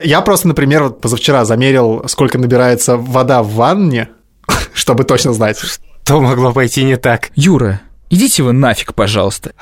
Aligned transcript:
Я 0.00 0.20
просто, 0.20 0.46
например, 0.46 0.84
вот 0.84 1.00
позавчера 1.00 1.44
замерил, 1.44 2.04
сколько 2.06 2.38
набирается 2.38 2.96
вода 2.96 3.42
в 3.42 3.50
ванне, 3.54 4.10
чтобы 4.72 5.04
точно 5.04 5.32
знать. 5.32 5.58
Что 5.58 6.20
могло 6.20 6.52
пойти 6.52 6.84
не 6.84 6.96
так? 6.96 7.30
Юра, 7.34 7.80
идите 8.08 8.42
вы 8.42 8.52
нафиг, 8.52 8.94
пожалуйста. 8.94 9.52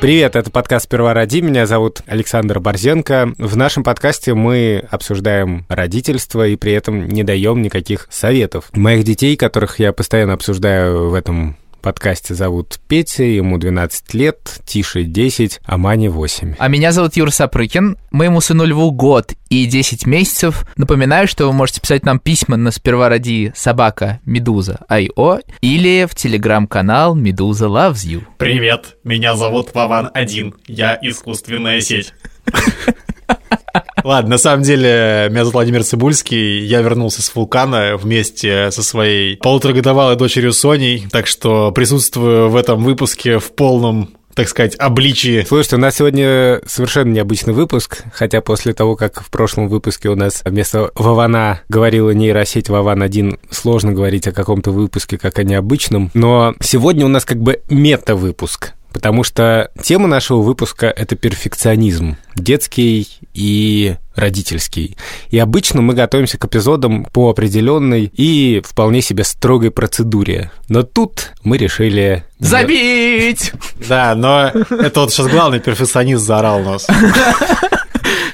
Привет, 0.00 0.34
это 0.34 0.50
подкаст 0.50 0.86
«Сперва 0.86 1.12
роди». 1.12 1.42
Меня 1.42 1.66
зовут 1.66 2.00
Александр 2.06 2.58
Борзенко. 2.58 3.34
В 3.36 3.54
нашем 3.58 3.84
подкасте 3.84 4.32
мы 4.32 4.86
обсуждаем 4.90 5.66
родительство 5.68 6.48
и 6.48 6.56
при 6.56 6.72
этом 6.72 7.06
не 7.06 7.22
даем 7.22 7.60
никаких 7.60 8.06
советов. 8.08 8.70
Моих 8.72 9.04
детей, 9.04 9.36
которых 9.36 9.78
я 9.78 9.92
постоянно 9.92 10.32
обсуждаю 10.32 11.10
в 11.10 11.14
этом 11.14 11.58
подкасте 11.80 12.34
зовут 12.34 12.78
Петя, 12.86 13.24
ему 13.24 13.58
12 13.58 14.14
лет, 14.14 14.60
Тише 14.64 15.04
10, 15.04 15.60
а 15.64 15.76
Мане 15.78 16.10
8. 16.10 16.54
А 16.58 16.68
меня 16.68 16.92
зовут 16.92 17.16
Юра 17.16 17.30
Сапрыкин, 17.30 17.96
моему 18.10 18.40
сыну 18.40 18.64
Льву 18.64 18.90
год 18.92 19.32
и 19.48 19.66
10 19.66 20.06
месяцев. 20.06 20.64
Напоминаю, 20.76 21.26
что 21.26 21.46
вы 21.46 21.52
можете 21.52 21.80
писать 21.80 22.04
нам 22.04 22.18
письма 22.18 22.56
на 22.56 22.70
сперва 22.70 23.08
ради 23.08 23.52
собака 23.56 24.20
Медуза 24.24 24.80
Айо 24.88 25.40
или 25.60 26.06
в 26.08 26.14
телеграм-канал 26.14 27.14
Медуза 27.14 27.66
Loves 27.66 28.06
You. 28.06 28.22
Привет, 28.38 28.96
меня 29.02 29.34
зовут 29.34 29.74
Вован-1, 29.74 30.54
я 30.66 30.98
искусственная 31.02 31.80
сеть. 31.80 32.12
Ладно, 34.04 34.30
на 34.30 34.38
самом 34.38 34.62
деле, 34.62 35.28
меня 35.30 35.40
зовут 35.40 35.54
Владимир 35.54 35.84
Цибульский, 35.84 36.64
я 36.64 36.80
вернулся 36.80 37.22
с 37.22 37.34
вулкана 37.34 37.96
вместе 37.96 38.70
со 38.70 38.82
своей 38.82 39.36
полуторагодовалой 39.36 40.16
дочерью 40.16 40.52
Соней, 40.52 41.06
так 41.10 41.26
что 41.26 41.70
присутствую 41.72 42.50
в 42.50 42.56
этом 42.56 42.82
выпуске 42.82 43.38
в 43.38 43.52
полном 43.52 44.10
так 44.34 44.48
сказать, 44.48 44.76
обличии. 44.78 45.44
Слушайте, 45.46 45.76
у 45.76 45.80
нас 45.80 45.96
сегодня 45.96 46.60
совершенно 46.64 47.12
необычный 47.12 47.52
выпуск, 47.52 48.04
хотя 48.14 48.40
после 48.40 48.72
того, 48.72 48.96
как 48.96 49.22
в 49.22 49.28
прошлом 49.28 49.68
выпуске 49.68 50.08
у 50.08 50.14
нас 50.14 50.42
вместо 50.44 50.92
Вована 50.94 51.60
говорила 51.68 52.10
нейросеть 52.10 52.68
Вован-1, 52.68 53.38
сложно 53.50 53.92
говорить 53.92 54.28
о 54.28 54.32
каком-то 54.32 54.70
выпуске 54.70 55.18
как 55.18 55.38
о 55.38 55.42
необычном, 55.42 56.10
но 56.14 56.54
сегодня 56.60 57.04
у 57.04 57.08
нас 57.08 57.24
как 57.24 57.38
бы 57.38 57.60
мета-выпуск 57.68 58.74
потому 58.92 59.24
что 59.24 59.70
тема 59.82 60.08
нашего 60.08 60.42
выпуска— 60.42 60.86
это 60.96 61.16
перфекционизм, 61.16 62.16
детский 62.34 63.08
и 63.34 63.96
родительский. 64.14 64.96
И 65.30 65.38
обычно 65.38 65.82
мы 65.82 65.94
готовимся 65.94 66.38
к 66.38 66.44
эпизодам 66.44 67.04
по 67.04 67.30
определенной 67.30 68.12
и 68.14 68.62
вполне 68.64 69.02
себе 69.02 69.24
строгой 69.24 69.70
процедуре. 69.70 70.50
Но 70.68 70.82
тут 70.82 71.32
мы 71.42 71.56
решили... 71.56 72.24
Забить! 72.38 73.52
Да, 73.88 74.14
но 74.14 74.48
это 74.48 75.00
вот 75.00 75.12
сейчас 75.12 75.28
главный 75.28 75.60
перфекционист 75.60 76.22
заорал 76.22 76.60
нас. 76.60 76.86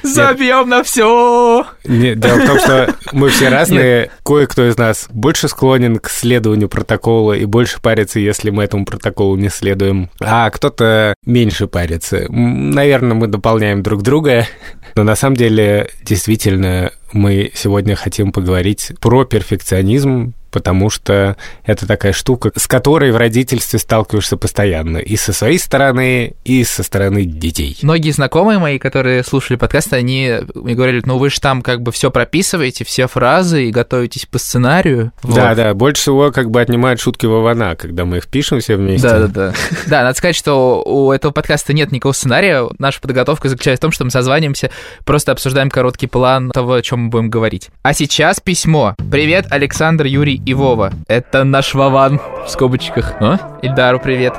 Забьем 0.07 0.69
на 0.69 0.83
все. 0.83 1.67
Дело 1.85 2.41
в 2.41 2.47
том, 2.47 2.59
что 2.59 2.95
мы 3.13 3.29
все 3.29 3.49
разные. 3.49 4.11
Кое-кто 4.25 4.69
из 4.69 4.77
нас 4.77 5.07
больше 5.11 5.49
склонен 5.49 5.99
к 5.99 6.09
следованию 6.09 6.69
протокола 6.69 7.33
и 7.33 7.45
больше 7.45 7.81
парится, 7.81 8.19
если 8.19 8.51
мы 8.51 8.65
этому 8.65 8.85
протоколу 8.85 9.37
не 9.37 9.49
следуем. 9.49 10.11
А 10.21 10.51
кто-то 10.51 11.15
меньше 11.25 11.67
парится. 11.67 12.27
Наверное, 12.29 13.15
мы 13.15 13.27
дополняем 13.27 13.83
друг 13.83 14.03
друга. 14.03 14.47
Но 14.95 15.03
на 15.03 15.15
самом 15.15 15.37
деле, 15.37 15.91
действительно, 16.03 16.91
мы 17.13 17.51
сегодня 17.55 17.97
хотим 17.97 18.33
поговорить 18.33 18.93
про 19.01 19.25
перфекционизм, 19.25 20.35
потому 20.57 20.89
что 20.89 21.37
это 21.67 21.87
такая 21.87 22.15
штука, 22.15 22.51
с 22.57 22.67
которой 22.67 23.13
в 23.13 23.19
родительстве 23.19 23.79
сталкиваешься 23.79 24.39
постоянно. 24.39 24.97
И 24.97 25.15
со 25.17 25.35
своей 25.35 25.59
стороны, 25.59 26.35
и 26.47 26.65
со 26.65 26.83
стороны 26.83 27.27
детей. 27.27 27.77
Многие 27.83 28.11
знакомые 28.13 28.59
мои, 28.59 28.79
которые 28.79 29.23
слушали 29.23 29.59
подкаст, 29.59 29.93
они 29.93 30.33
мне 30.55 30.75
говорили, 30.75 31.03
ну 31.05 31.19
вы 31.19 31.29
же 31.29 31.43
там 31.43 31.61
как 31.61 31.83
бы 31.83 31.93
все 31.93 32.11
прописываете, 32.11 32.87
все 32.87 33.07
фразы 33.07 33.67
и 33.67 33.71
готовитесь 33.71 34.25
по 34.25 34.39
сценарию. 34.39 35.13
Да, 35.23 35.49
вот. 35.49 35.57
да, 35.59 35.75
больше 35.75 36.01
всего 36.01 36.33
как 36.33 36.51
бы 36.51 36.59
отнимают 36.59 37.01
шутки 37.01 37.27
Вована, 37.27 37.77
когда 37.77 38.07
мы 38.07 38.17
их 38.17 38.27
пишем 38.27 38.61
все 38.61 38.77
вместе. 38.77 39.07
Да, 39.07 39.19
да, 39.19 39.29
да. 39.29 39.53
Да, 39.87 40.03
надо 40.05 40.17
сказать, 40.17 40.37
что 40.37 40.83
у 40.87 41.13
этого 41.13 41.33
подкаста 41.33 41.75
нет 41.75 41.93
никакого 41.93 42.15
сценария. 42.15 42.67
Наша 42.79 42.99
подготовка 43.03 43.51
заключается 43.51 43.81
в 43.81 43.83
том, 43.83 43.93
что 43.93 44.05
мы 44.05 44.11
созваниваемся, 44.11 44.71
просто 45.05 45.33
обсуждаем 45.33 45.69
короткий 45.69 46.07
план 46.07 46.51
того, 46.51 46.73
о 46.73 46.83
чем 46.83 47.01
мы 47.01 47.11
будем 47.11 47.29
говорить. 47.29 47.69
А 47.83 47.93
сейчас 47.93 48.41
письмо. 48.41 48.95
Привет, 49.11 49.49
Александр, 49.51 50.07
Юрий 50.07 50.41
и 50.47 50.55
Вова. 50.55 50.93
Это 51.09 51.45
наш 51.45 51.75
Вован 51.75 52.21
в 52.47 52.49
скобочках. 52.49 53.17
А? 53.21 53.59
Ильдару 53.63 53.99
привет. 53.99 54.33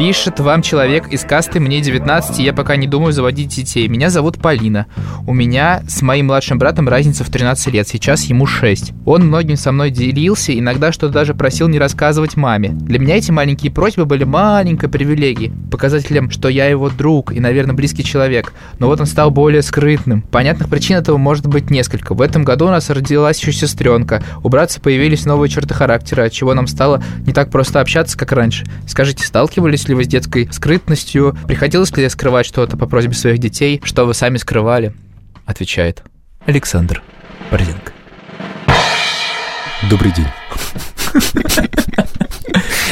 Пишет 0.00 0.40
вам 0.40 0.62
человек 0.62 1.08
из 1.12 1.24
касты, 1.24 1.60
мне 1.60 1.82
19, 1.82 2.40
и 2.40 2.42
я 2.42 2.54
пока 2.54 2.76
не 2.76 2.86
думаю 2.86 3.12
заводить 3.12 3.54
детей. 3.54 3.86
Меня 3.86 4.08
зовут 4.08 4.40
Полина. 4.40 4.86
У 5.26 5.34
меня 5.34 5.82
с 5.86 6.00
моим 6.00 6.28
младшим 6.28 6.58
братом 6.58 6.88
разница 6.88 7.22
в 7.22 7.28
13 7.28 7.74
лет, 7.74 7.86
сейчас 7.86 8.24
ему 8.24 8.46
6. 8.46 8.94
Он 9.04 9.26
многим 9.26 9.56
со 9.56 9.72
мной 9.72 9.90
делился, 9.90 10.58
иногда 10.58 10.90
что-то 10.90 11.12
даже 11.12 11.34
просил 11.34 11.68
не 11.68 11.78
рассказывать 11.78 12.38
маме. 12.38 12.70
Для 12.70 12.98
меня 12.98 13.18
эти 13.18 13.30
маленькие 13.30 13.70
просьбы 13.70 14.06
были 14.06 14.24
маленькой 14.24 14.88
привилегией, 14.88 15.52
показателем, 15.70 16.30
что 16.30 16.48
я 16.48 16.64
его 16.64 16.88
друг 16.88 17.34
и, 17.34 17.38
наверное, 17.38 17.74
близкий 17.74 18.02
человек. 18.02 18.54
Но 18.78 18.86
вот 18.86 19.00
он 19.00 19.06
стал 19.06 19.30
более 19.30 19.60
скрытным. 19.60 20.22
Понятных 20.22 20.70
причин 20.70 20.96
этого 20.96 21.18
может 21.18 21.46
быть 21.46 21.68
несколько. 21.68 22.14
В 22.14 22.22
этом 22.22 22.42
году 22.42 22.68
у 22.68 22.70
нас 22.70 22.88
родилась 22.88 23.38
еще 23.38 23.52
сестренка. 23.52 24.22
У 24.42 24.48
братца 24.48 24.80
появились 24.80 25.26
новые 25.26 25.50
черты 25.50 25.74
характера, 25.74 26.24
от 26.24 26.32
чего 26.32 26.54
нам 26.54 26.68
стало 26.68 27.02
не 27.26 27.34
так 27.34 27.50
просто 27.50 27.82
общаться, 27.82 28.16
как 28.16 28.32
раньше. 28.32 28.64
Скажите, 28.86 29.26
сталкивались 29.26 29.89
с 29.94 30.06
детской 30.06 30.48
скрытностью? 30.52 31.36
Приходилось 31.46 31.96
ли 31.96 32.08
скрывать 32.08 32.46
что-то 32.46 32.76
по 32.76 32.86
просьбе 32.86 33.14
своих 33.14 33.38
детей, 33.38 33.80
что 33.84 34.04
вы 34.04 34.14
сами 34.14 34.36
скрывали? 34.38 34.94
Отвечает 35.46 36.02
Александр 36.46 37.02
Борзенко. 37.50 37.92
Добрый 39.88 40.12
день. 40.12 40.26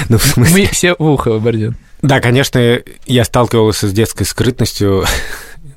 Ну, 0.08 0.18
в 0.18 0.24
смысле... 0.24 0.62
Мы 0.62 0.66
все 0.66 0.94
в 0.98 1.02
ухо, 1.02 1.38
Борден. 1.38 1.76
Да, 2.02 2.20
конечно, 2.20 2.80
я 3.06 3.24
сталкивался 3.24 3.88
с 3.88 3.92
детской 3.92 4.24
скрытностью. 4.24 5.04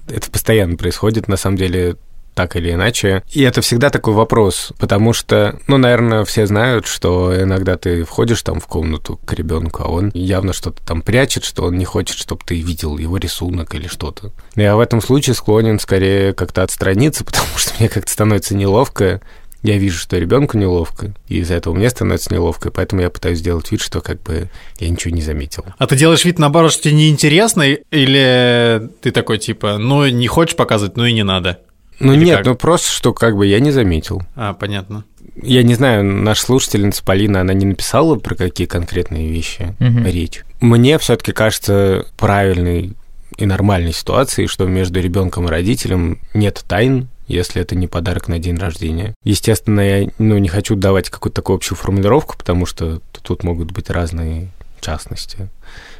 Это 0.08 0.30
постоянно 0.31 0.78
происходит, 0.78 1.28
на 1.28 1.38
самом 1.38 1.58
деле 1.58 1.98
так 2.34 2.56
или 2.56 2.72
иначе. 2.72 3.24
И 3.31 3.42
это 3.42 3.62
всегда 3.62 3.90
такой 3.90 4.14
вопрос, 4.14 4.72
потому 4.80 5.14
что, 5.14 5.59
ну, 5.68 5.78
наверное, 5.78 6.24
все 6.24 6.46
знают, 6.46 6.88
что 6.88 7.34
иногда 7.42 7.78
ты 7.78 8.03
входишь 8.03 8.42
там 8.42 8.59
в 8.59 8.68
комнату 8.68 9.19
к 9.25 9.34
ребенку, 9.34 9.84
а 9.84 9.88
он 9.88 10.12
явно 10.14 10.53
что-то 10.53 10.81
там 10.86 11.02
прячет, 11.02 11.44
что 11.44 11.64
он 11.64 11.78
не 11.78 11.86
хочет, 11.86 12.18
чтобы 12.18 12.42
ты 12.46 12.59
видел 12.62 12.97
его 12.97 13.18
рисунок 13.18 13.75
или 13.75 13.88
что-то. 13.88 14.31
Я 14.56 14.75
в 14.75 14.80
этом 14.80 15.02
случае 15.02 15.36
склонен 15.36 15.80
скорее 15.80 16.34
как-то 16.34 16.64
отстраниться, 16.64 17.24
потому 17.25 17.58
что 17.58 17.74
мне 17.80 17.90
как-то 17.90 18.12
становится 18.12 18.56
неловко, 18.56 19.22
я 19.63 19.78
вижу, 19.78 20.00
что 20.00 20.18
ребенку 20.18 20.58
неловко, 20.58 21.13
и 21.28 21.40
из-за 21.40 21.56
этого 21.56 21.74
мне 21.74 21.90
становится 21.90 22.34
неловко, 22.34 22.69
и 22.69 22.72
поэтому 22.72 23.03
я 23.03 23.09
пытаюсь 23.09 23.40
сделать 23.40 23.72
вид, 23.72 23.81
что 23.81 24.02
как 24.02 24.22
бы 24.24 24.50
я 24.80 24.90
ничего 24.90 25.13
не 25.13 25.22
заметил. 25.22 25.66
А 25.78 25.86
ты 25.86 25.96
делаешь 25.96 26.25
вид, 26.25 26.40
наоборот, 26.40 26.72
что 26.72 26.84
тебе 26.84 26.96
неинтересно, 26.96 27.62
или 27.63 28.90
ты 29.02 29.12
такой, 29.12 29.38
типа, 29.38 29.78
ну, 29.78 30.08
не 30.08 30.28
хочешь 30.28 30.56
показывать, 30.56 30.98
ну 30.98 31.06
и 31.06 31.13
не 31.13 31.24
надо? 31.24 31.59
Ну 32.01 32.13
Или 32.13 32.25
нет, 32.25 32.38
как? 32.38 32.45
ну 32.47 32.56
просто, 32.56 32.89
что 32.89 33.13
как 33.13 33.38
бы 33.38 33.45
я 33.45 33.59
не 33.59 33.72
заметил. 33.72 34.23
А, 34.35 34.53
понятно. 34.53 35.06
Я 35.41 35.63
не 35.63 35.75
знаю, 35.75 36.03
наша 36.03 36.44
слушательница 36.44 37.03
Полина, 37.03 37.41
она 37.41 37.53
не 37.53 37.66
написала 37.66 38.16
про 38.16 38.35
какие 38.35 38.67
конкретные 38.67 39.29
вещи 39.29 39.75
угу. 39.79 40.03
речь. 40.03 40.44
Мне 40.59 40.97
все-таки 40.97 41.31
кажется 41.31 42.06
правильной 42.17 42.95
и 43.38 43.45
нормальной 43.45 43.94
ситуацией, 43.94 44.47
что 44.47 44.66
между 44.66 45.00
ребенком 45.00 45.45
и 45.45 45.50
родителем 45.50 46.19
нет 46.34 46.63
тайн, 46.67 47.07
если 47.28 47.62
это 47.62 47.75
не 47.75 47.88
подарок 47.88 48.28
на 48.28 48.39
день 48.39 48.57
рождения. 48.57 49.13
Естественно, 49.24 49.80
я 49.81 50.09
ну, 50.18 50.38
не 50.38 50.50
хочу 50.50 50.75
давать 50.75 51.09
какую-то 51.09 51.36
такую 51.36 51.56
общую 51.56 51.77
формулировку, 51.77 52.36
потому 52.38 52.65
что 52.65 53.01
тут 53.24 53.44
могут 53.44 53.71
быть 53.71 53.89
разные 53.89 54.50
частности. 54.81 55.50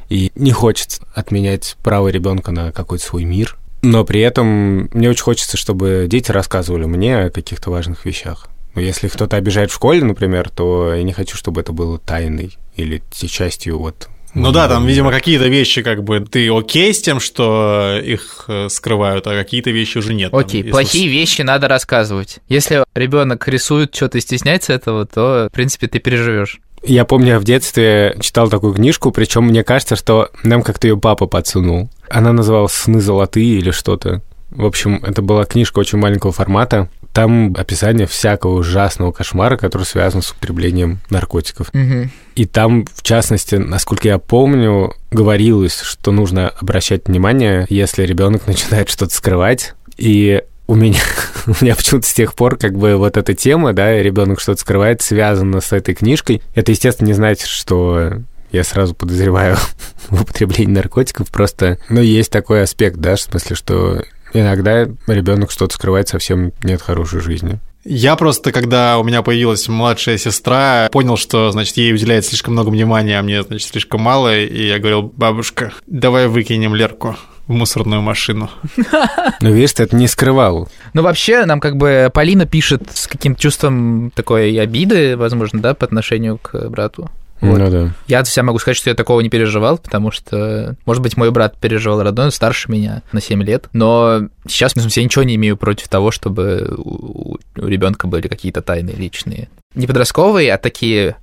И 0.08 0.30
не 0.34 0.52
хочется 0.52 1.02
отменять 1.14 1.76
право 1.82 2.08
ребенка 2.08 2.50
на 2.50 2.72
какой-то 2.72 3.04
свой 3.04 3.24
мир, 3.24 3.56
но 3.82 4.04
при 4.04 4.20
этом 4.20 4.88
мне 4.92 5.10
очень 5.10 5.22
хочется, 5.22 5.56
чтобы 5.56 6.06
дети 6.08 6.30
рассказывали 6.30 6.84
мне 6.84 7.18
о 7.18 7.30
каких-то 7.30 7.70
важных 7.70 8.04
вещах. 8.04 8.48
Но 8.74 8.80
если 8.80 9.08
кто-то 9.08 9.36
обижает 9.36 9.70
в 9.70 9.74
школе, 9.74 10.02
например, 10.02 10.48
то 10.48 10.94
я 10.94 11.02
не 11.02 11.12
хочу, 11.12 11.36
чтобы 11.36 11.60
это 11.60 11.72
было 11.72 11.98
тайной 11.98 12.56
или 12.76 13.02
частью 13.10 13.78
вот 13.78 14.08
ну 14.34 14.50
да, 14.50 14.66
там, 14.66 14.86
видимо, 14.86 15.10
какие-то 15.10 15.48
вещи, 15.48 15.82
как 15.82 16.04
бы, 16.04 16.20
ты 16.20 16.50
окей 16.50 16.94
с 16.94 17.02
тем, 17.02 17.20
что 17.20 18.00
их 18.02 18.46
э, 18.48 18.68
скрывают, 18.70 19.26
а 19.26 19.36
какие-то 19.36 19.70
вещи 19.70 19.98
уже 19.98 20.14
нет. 20.14 20.32
Окей, 20.32 20.62
там, 20.62 20.70
плохие 20.70 21.04
если... 21.04 21.18
вещи 21.18 21.42
надо 21.42 21.68
рассказывать. 21.68 22.38
Если 22.48 22.82
ребенок 22.94 23.46
рисует 23.46 23.94
что-то 23.94 24.16
и 24.16 24.20
стесняется 24.22 24.72
этого, 24.72 25.04
то, 25.04 25.48
в 25.50 25.54
принципе, 25.54 25.86
ты 25.86 25.98
переживешь. 25.98 26.60
Я 26.82 27.04
помню, 27.04 27.32
я 27.32 27.38
в 27.38 27.44
детстве 27.44 28.16
читал 28.20 28.48
такую 28.48 28.72
книжку, 28.74 29.12
причем 29.12 29.44
мне 29.44 29.62
кажется, 29.62 29.96
что 29.96 30.30
нам 30.42 30.62
как-то 30.62 30.88
ее 30.88 30.96
папа 30.96 31.26
подсунул. 31.26 31.90
Она 32.12 32.32
называлась 32.32 32.72
«Сны 32.72 33.00
золотые» 33.00 33.58
или 33.58 33.70
что-то. 33.70 34.22
В 34.50 34.66
общем, 34.66 35.02
это 35.04 35.22
была 35.22 35.44
книжка 35.44 35.78
очень 35.78 35.98
маленького 35.98 36.32
формата 36.32 36.88
там 37.12 37.54
описание 37.56 38.06
всякого 38.06 38.58
ужасного 38.58 39.12
кошмара, 39.12 39.56
который 39.56 39.84
связан 39.84 40.22
с 40.22 40.30
употреблением 40.30 41.00
наркотиков. 41.10 41.72
Мгм. 41.72 42.10
И 42.34 42.46
там, 42.46 42.86
в 42.94 43.02
частности, 43.02 43.56
насколько 43.56 44.08
я 44.08 44.18
помню, 44.18 44.94
говорилось, 45.10 45.80
что 45.80 46.10
нужно 46.10 46.48
обращать 46.48 47.06
внимание, 47.06 47.66
если 47.68 48.04
ребенок 48.04 48.46
начинает 48.46 48.88
что-то 48.88 49.14
скрывать. 49.14 49.74
И 49.98 50.42
у 50.66 50.74
меня, 50.74 51.00
у 51.46 51.52
меня 51.60 51.76
почему-то 51.76 52.06
с 52.06 52.14
тех 52.14 52.34
пор 52.34 52.56
как 52.56 52.76
бы 52.78 52.96
вот 52.96 53.18
эта 53.18 53.34
тема, 53.34 53.74
да, 53.74 53.94
ребенок 54.02 54.40
что-то 54.40 54.60
скрывает, 54.60 55.02
связана 55.02 55.60
с 55.60 55.72
этой 55.72 55.94
книжкой. 55.94 56.42
Это, 56.54 56.72
естественно, 56.72 57.08
не 57.08 57.14
значит, 57.14 57.46
что 57.46 58.22
я 58.52 58.64
сразу 58.64 58.94
подозреваю 58.94 59.56
в 60.08 60.22
употреблении 60.22 60.74
наркотиков. 60.74 61.30
Просто, 61.30 61.78
ну, 61.88 62.00
есть 62.00 62.30
такой 62.30 62.62
аспект, 62.62 62.98
да, 62.98 63.16
в 63.16 63.20
смысле, 63.20 63.56
что 63.56 64.02
иногда 64.32 64.88
ребенок 65.06 65.50
что-то 65.50 65.74
скрывает 65.74 66.08
совсем 66.08 66.52
нет 66.62 66.80
хорошей 66.80 67.20
жизни. 67.20 67.58
Я 67.84 68.14
просто, 68.14 68.52
когда 68.52 68.98
у 68.98 69.02
меня 69.02 69.22
появилась 69.22 69.66
младшая 69.66 70.16
сестра, 70.16 70.88
понял, 70.92 71.16
что, 71.16 71.50
значит, 71.50 71.76
ей 71.76 71.92
уделяет 71.92 72.24
слишком 72.24 72.52
много 72.52 72.68
внимания, 72.68 73.18
а 73.18 73.22
мне, 73.22 73.42
значит, 73.42 73.68
слишком 73.68 74.02
мало, 74.02 74.38
и 74.38 74.68
я 74.68 74.78
говорил, 74.78 75.02
бабушка, 75.02 75.72
давай 75.88 76.28
выкинем 76.28 76.76
Лерку 76.76 77.16
в 77.48 77.52
мусорную 77.52 78.00
машину. 78.00 78.50
Но 79.40 79.50
видишь, 79.50 79.72
ты 79.72 79.82
это 79.82 79.96
не 79.96 80.06
скрывал. 80.06 80.68
Ну, 80.94 81.02
вообще, 81.02 81.44
нам 81.44 81.58
как 81.58 81.76
бы 81.76 82.08
Полина 82.14 82.46
пишет 82.46 82.84
с 82.94 83.08
каким-то 83.08 83.40
чувством 83.40 84.12
такой 84.14 84.56
обиды, 84.60 85.16
возможно, 85.16 85.60
да, 85.60 85.74
по 85.74 85.84
отношению 85.84 86.38
к 86.38 86.68
брату. 86.68 87.10
Вот. 87.42 87.58
Ну 87.58 87.70
да. 87.70 87.90
Я 88.06 88.20
от 88.20 88.28
себя 88.28 88.44
могу 88.44 88.60
сказать, 88.60 88.76
что 88.76 88.88
я 88.88 88.94
такого 88.94 89.20
не 89.20 89.28
переживал, 89.28 89.76
потому 89.76 90.12
что, 90.12 90.76
может 90.86 91.02
быть, 91.02 91.16
мой 91.16 91.32
брат 91.32 91.58
переживал 91.58 92.00
родной, 92.00 92.26
он 92.26 92.32
старше 92.32 92.70
меня 92.70 93.02
на 93.10 93.20
7 93.20 93.42
лет, 93.42 93.68
но 93.72 94.28
сейчас, 94.46 94.74
в 94.74 94.80
смысле, 94.80 95.02
я 95.02 95.04
ничего 95.04 95.24
не 95.24 95.34
имею 95.34 95.56
против 95.56 95.88
того, 95.88 96.12
чтобы 96.12 96.72
у, 96.78 97.36
у 97.56 97.66
ребенка 97.66 98.06
были 98.06 98.28
какие-то 98.28 98.62
тайны 98.62 98.90
личные. 98.90 99.48
Не 99.74 99.88
подростковые, 99.88 100.54
а 100.54 100.58
такие 100.58 101.16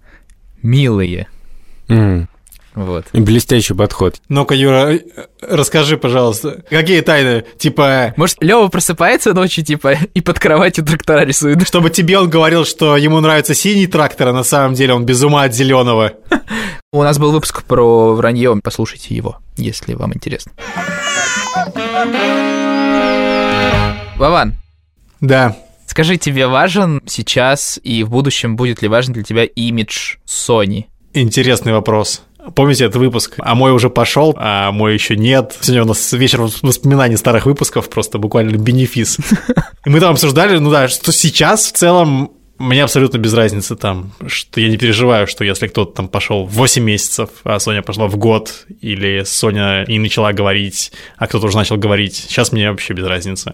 милые. 0.62 1.28
М. 1.88 2.28
Вот. 2.76 3.06
Блестящий 3.14 3.74
подход. 3.74 4.16
Ну-ка, 4.30 4.54
Юра, 4.54 4.94
э, 4.94 5.00
расскажи, 5.42 5.98
пожалуйста, 5.98 6.62
какие 6.70 7.02
тайны? 7.02 7.44
Типа, 7.58 8.14
Может, 8.16 8.38
Лева 8.42 8.68
просыпается 8.68 9.34
ночью, 9.34 9.66
типа, 9.66 9.96
и 10.14 10.22
под 10.22 10.40
кроватью 10.40 10.86
трактора 10.86 11.26
рисует. 11.26 11.66
чтобы 11.68 11.90
тебе 11.90 12.20
он 12.20 12.30
говорил, 12.30 12.66
что 12.66 12.96
ему 12.96 13.20
нравится 13.20 13.54
синий 13.56 13.88
трактор, 13.88 14.30
а 14.30 14.34
на 14.34 14.44
самом 14.44 14.76
деле 14.76 14.94
он 14.94 15.06
без 15.06 15.22
ума 15.24 15.44
от 15.44 15.54
зеленого. 15.54 16.14
У 16.94 17.04
нас 17.04 17.18
был 17.20 17.32
выпуск 17.32 17.64
про 17.64 18.14
вранье, 18.14 18.56
послушайте 18.64 19.14
его, 19.16 19.38
если 19.58 19.94
вам 19.96 20.14
интересно. 20.14 20.52
Вован, 24.18 24.56
Да. 25.22 25.56
скажи, 25.86 26.18
тебе 26.18 26.48
важен 26.48 27.02
сейчас 27.06 27.80
и 27.84 28.04
в 28.04 28.10
будущем 28.10 28.56
будет 28.56 28.82
ли 28.82 28.88
важен 28.88 29.14
для 29.14 29.24
тебя 29.24 29.44
имидж 29.46 30.18
Sony? 30.28 30.86
Интересный 31.14 31.72
вопрос. 31.74 32.22
Помните 32.56 32.86
этот 32.86 32.98
выпуск? 32.98 33.36
А 33.40 33.54
мой 33.56 33.72
уже 33.72 33.90
пошел, 33.90 34.34
а 34.38 34.72
мой 34.72 34.94
еще 34.94 35.16
нет. 35.16 35.58
Сегодня 35.62 35.84
у 35.84 35.88
нас 35.88 36.14
вечер 36.14 36.42
воспоминаний 36.62 37.18
старых 37.18 37.46
выпусков, 37.46 37.90
просто 37.90 38.18
буквально 38.18 38.56
бенефис. 38.58 39.18
И 39.86 39.90
мы 39.90 40.00
там 40.00 40.12
обсуждали, 40.12 40.58
ну 40.58 40.72
да, 40.72 40.88
что 40.88 41.12
сейчас 41.12 41.68
в 41.68 41.74
целом 41.74 42.32
мне 42.60 42.84
абсолютно 42.84 43.18
без 43.18 43.34
разницы 43.34 43.76
там, 43.76 44.12
что 44.28 44.60
я 44.60 44.70
не 44.70 44.78
переживаю, 44.78 45.28
что 45.28 45.44
если 45.44 45.68
кто-то 45.68 45.94
там 45.94 46.10
пошел 46.10 46.46
в 46.46 46.52
8 46.52 46.84
месяцев, 46.84 47.30
а 47.44 47.58
Соня 47.60 47.82
пошла 47.82 48.08
в 48.08 48.18
год, 48.18 48.66
или 48.82 49.24
Соня 49.26 49.86
не 49.88 49.98
начала 49.98 50.34
говорить, 50.34 50.92
а 51.18 51.28
кто-то 51.28 51.48
уже 51.48 51.58
начал 51.58 51.78
говорить, 51.78 52.16
сейчас 52.16 52.52
мне 52.52 52.70
вообще 52.70 52.94
без 52.94 53.06
разницы. 53.06 53.54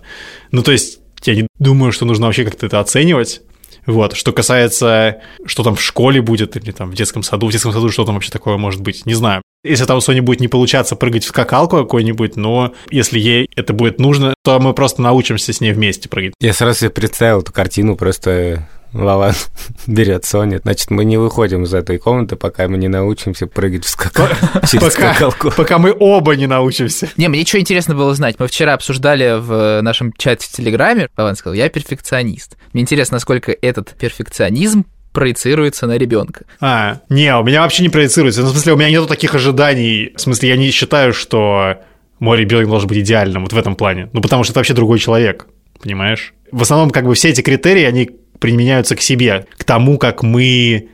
Ну, 0.52 0.64
то 0.64 0.72
есть, 0.72 1.00
я 1.24 1.36
не 1.36 1.48
думаю, 1.60 1.92
что 1.92 2.06
нужно 2.06 2.26
вообще 2.26 2.44
как-то 2.44 2.66
это 2.66 2.80
оценивать. 2.80 3.42
Вот. 3.86 4.16
Что 4.16 4.32
касается, 4.32 5.22
что 5.46 5.64
там 5.64 5.76
в 5.76 5.82
школе 5.82 6.22
будет, 6.22 6.56
или 6.58 6.72
там 6.72 6.92
в 6.92 6.96
детском 6.96 7.24
саду, 7.24 7.48
в 7.48 7.52
детском 7.52 7.72
саду 7.72 7.90
что 7.90 8.06
там 8.06 8.16
вообще 8.16 8.32
такое 8.32 8.58
может 8.58 8.82
быть, 8.82 9.06
не 9.06 9.14
знаю. 9.14 9.42
Если 9.64 9.86
там 9.86 9.98
у 9.98 10.02
Сони 10.02 10.20
будет 10.20 10.42
не 10.42 10.48
получаться 10.48 10.96
прыгать 10.96 11.24
в 11.24 11.28
скакалку 11.28 11.78
какой-нибудь, 11.78 12.36
но 12.36 12.74
если 12.92 13.18
ей 13.18 13.50
это 13.56 13.74
будет 13.74 14.00
нужно, 14.00 14.36
то 14.44 14.60
мы 14.60 14.74
просто 14.74 15.02
научимся 15.02 15.54
с 15.54 15.62
ней 15.62 15.74
вместе 15.74 16.08
прыгать. 16.08 16.34
Я 16.40 16.54
сразу 16.54 16.80
себе 16.80 16.90
представил 16.92 17.40
эту 17.40 17.52
картину, 17.52 17.96
просто 17.96 18.68
Вован 18.96 19.34
берет 19.88 20.24
Соню. 20.26 20.60
Значит, 20.64 20.90
мы 20.90 21.04
не 21.04 21.18
выходим 21.18 21.64
из 21.64 21.74
этой 21.74 21.98
комнаты, 21.98 22.38
пока 22.38 22.68
мы 22.68 22.78
не 22.78 22.88
научимся 22.88 23.46
прыгать 23.46 23.84
в 23.84 23.90
скакалку. 23.90 24.36
Через 24.72 24.94
Пока, 24.94 25.14
скакалку. 25.14 25.52
пока 25.52 25.78
мы 25.78 25.94
оба 25.98 26.36
не 26.36 26.48
научимся. 26.48 27.10
Не, 27.18 27.28
мне 27.28 27.46
что 27.46 27.60
интересно 27.60 27.94
было 27.94 28.14
знать. 28.16 28.38
Мы 28.40 28.48
вчера 28.48 28.74
обсуждали 28.74 29.38
в 29.40 29.82
нашем 29.82 30.14
чате 30.14 30.48
в 30.48 30.52
Телеграме. 30.52 31.10
Вован 31.18 31.36
сказал, 31.36 31.56
я 31.56 31.68
перфекционист. 31.70 32.58
Мне 32.74 32.84
интересно, 32.84 33.16
насколько 33.16 33.52
этот 33.52 33.90
перфекционизм 33.96 34.86
проецируется 35.12 35.88
на 35.88 35.98
ребенка. 35.98 36.46
А, 36.62 37.02
не, 37.10 37.36
у 37.36 37.44
меня 37.44 37.62
вообще 37.62 37.84
не 37.84 37.90
проецируется. 37.90 38.42
Ну, 38.42 38.48
в 38.48 38.52
смысле, 38.52 38.74
у 38.74 38.78
меня 38.78 38.90
нету 38.90 39.08
таких 39.08 39.36
ожиданий. 39.36 40.14
В 40.16 40.22
смысле, 40.22 40.50
я 40.50 40.58
не 40.58 40.72
считаю, 40.72 41.14
что 41.14 41.80
мой 42.20 42.38
ребенок 42.38 42.68
должен 42.68 42.88
быть 42.88 43.00
идеальным 43.00 43.44
вот 43.44 43.52
в 43.54 43.58
этом 43.58 43.76
плане. 43.76 44.10
Ну, 44.14 44.22
потому 44.22 44.44
что 44.44 44.52
это 44.52 44.60
вообще 44.60 44.74
другой 44.74 45.00
человек, 45.00 45.48
понимаешь? 45.82 46.34
В 46.52 46.62
основном, 46.62 46.92
как 46.92 47.06
бы 47.06 47.14
все 47.14 47.30
эти 47.30 47.42
критерии, 47.42 47.84
они 47.84 48.10
применяются 48.40 48.96
к 48.96 49.02
себе, 49.02 49.48
к 49.58 49.64
тому, 49.64 49.98
как 49.98 50.24
мы 50.24 50.90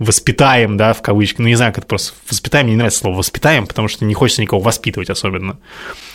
воспитаем, 0.00 0.76
да, 0.76 0.94
в 0.94 1.02
кавычках. 1.02 1.40
Ну, 1.40 1.48
не 1.48 1.54
знаю, 1.54 1.72
как 1.72 1.84
это 1.84 1.86
просто 1.86 2.14
воспитаем, 2.28 2.66
мне 2.66 2.74
не 2.74 2.78
нравится 2.78 3.00
слово 3.00 3.18
воспитаем, 3.18 3.66
потому 3.66 3.86
что 3.86 4.04
не 4.04 4.14
хочется 4.14 4.42
никого 4.42 4.60
воспитывать 4.60 5.10
особенно. 5.10 5.58